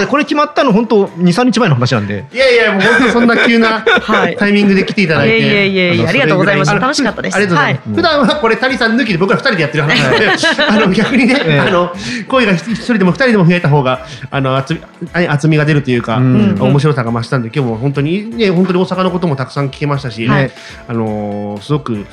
[0.10, 2.26] これ決まったの本当23日前の話なんで。
[2.34, 4.38] いやいやもう本当そんな急なはい。
[4.38, 6.68] タイミングで来ていただいて、いえいえいえいえのありがとうございます。
[6.70, 7.36] それぐら楽しかったです。
[7.36, 7.96] ありがとうございます、はい。
[7.96, 10.32] 普段はこれ谷さん抜きで僕ら二人でやってる話なので。
[10.68, 11.60] あの 逆にね、ええ。
[11.60, 11.92] あの
[12.28, 14.78] 声が一人でも二人でも増えた方があの厚
[15.14, 16.58] 厚みが出るというか、うん。
[16.60, 20.52] 面白さが増したんで今日も本当にね本当に大阪のこともたくさん聞けましたし、はい。
[20.88, 22.06] あのーすごく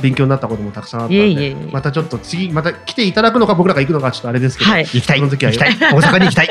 [0.00, 1.70] 勉強になったこともたくさんあったんでいえいえいえ。
[1.72, 4.82] またちょっと次また来ていただくのか僕らが行くのかちょっとあれですけど、はい。
[4.82, 5.92] 行きたいその時は行きたい。
[5.92, 6.48] 大阪に行きたい。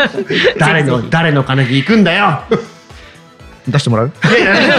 [0.58, 2.44] 誰の誰の金で行くんだよ
[3.68, 4.12] 出してもらう？
[4.24, 4.76] いやいや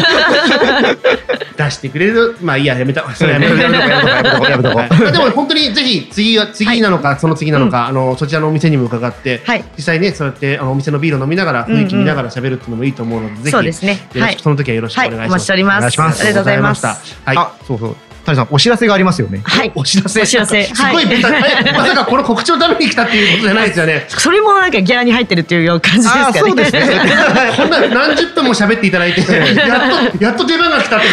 [1.58, 2.38] 出してくれる？
[2.42, 3.08] まあいいややめた。
[3.16, 3.78] それやめとこうやめ
[4.24, 4.82] とこうやめとこ。
[5.08, 9.64] う でも本当にぜひ次は次なのか、 その次なのか、あのそちらのお店にも伺って、はい。
[9.78, 14.00] 実際ねそうやってあのお店のビールを飲みながら雰囲気見ながら喋るっていうのもいいと思うので、ぜひそうですね。
[14.42, 15.86] その時はよろしくおはい願いします、お待ちしております。
[15.86, 16.88] ありがとうございます。
[16.88, 17.22] ありがとうございました。
[17.26, 17.38] はい。
[17.38, 17.96] あそうそう
[18.26, 19.42] 谷さんお知らせがありますよね。
[19.44, 19.72] はい。
[19.76, 20.22] お知らせ。
[20.22, 20.64] お知らせ。
[20.64, 24.06] すごいベタ、え まさかこの告知のために来たっていうことじゃないですよね。
[24.10, 26.26] それもなんかギャラに入ってるっていう感じですかね。
[26.28, 26.82] あそうですね。
[27.58, 31.08] こんな何十分も喋っていただいて やっとやっと出番が来たって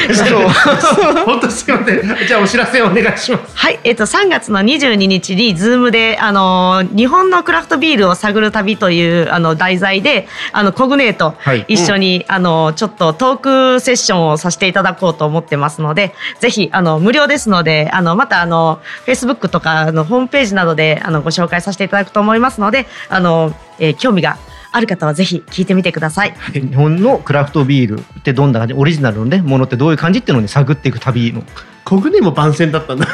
[1.24, 2.26] 本当すいません。
[2.26, 3.40] じゃあお知らせお願いします。
[3.54, 11.64] はい、えっ、と3月の22日にズームであのー日本のクラフトビールを探る旅というあの題材であのコグネーとはい。
[11.68, 13.38] 一緒に、あのちょっとトー
[13.76, 24.36] クセッションをさせていただこうと思ってますので、ぜひあの無料ですので、あのまたあの Facebook とかのホームページなどであのご紹介させていただくと思いますので、あの、えー興味が
[24.70, 26.34] ある方はぜひ聞いてみてください。
[26.52, 31.42] 日本のクラフトビールってどんな感じオリジナルのねものってどういう感じっていうのをね探っていく旅の。
[31.84, 33.06] コグネも番宣だったんだ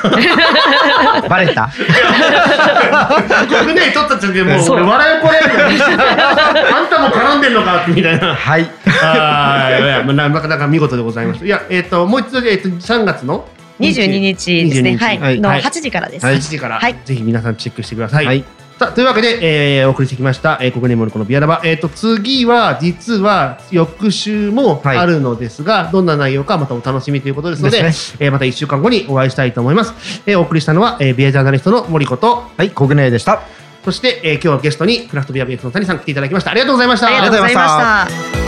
[1.29, 1.71] バレた？
[3.49, 4.73] コグネ取った時でもう。
[4.85, 8.35] 笑いこれあんたも絡んでんのかみたいな。
[8.35, 8.69] はい。
[9.01, 11.47] あーいやいやまあななかなか見事でございました。
[11.47, 13.47] いやえっ、ともう一度えっ、と3月の
[13.81, 14.91] 22日ですね。
[14.93, 15.05] 22日。
[15.05, 15.41] はい、はい。
[15.41, 15.61] のはい。
[15.63, 16.27] 8時からです。
[16.27, 16.97] 8時から、はい。
[17.05, 18.45] ぜひ皆さんチェックしてください、はい。
[18.79, 24.99] さあというわけで、えーお送りしてきました、えー、国ネモルコのビアラバ、えー、と次は実は翌週もはい。
[24.99, 32.71] あるのですが、どんな内容かまたお楽しみということですのでですえーまた1週間後にお会いしたいと思います、えーお送りしたのは、えービアジャーナリストの森子とはい。
[32.71, 33.43] コグネでした。
[33.85, 36.51] そして、えー今日はゲストにクラフトビアベースの谷さん来ていただきました。
[36.51, 37.07] ありがとうございました。
[37.07, 38.44] ありがとうございました。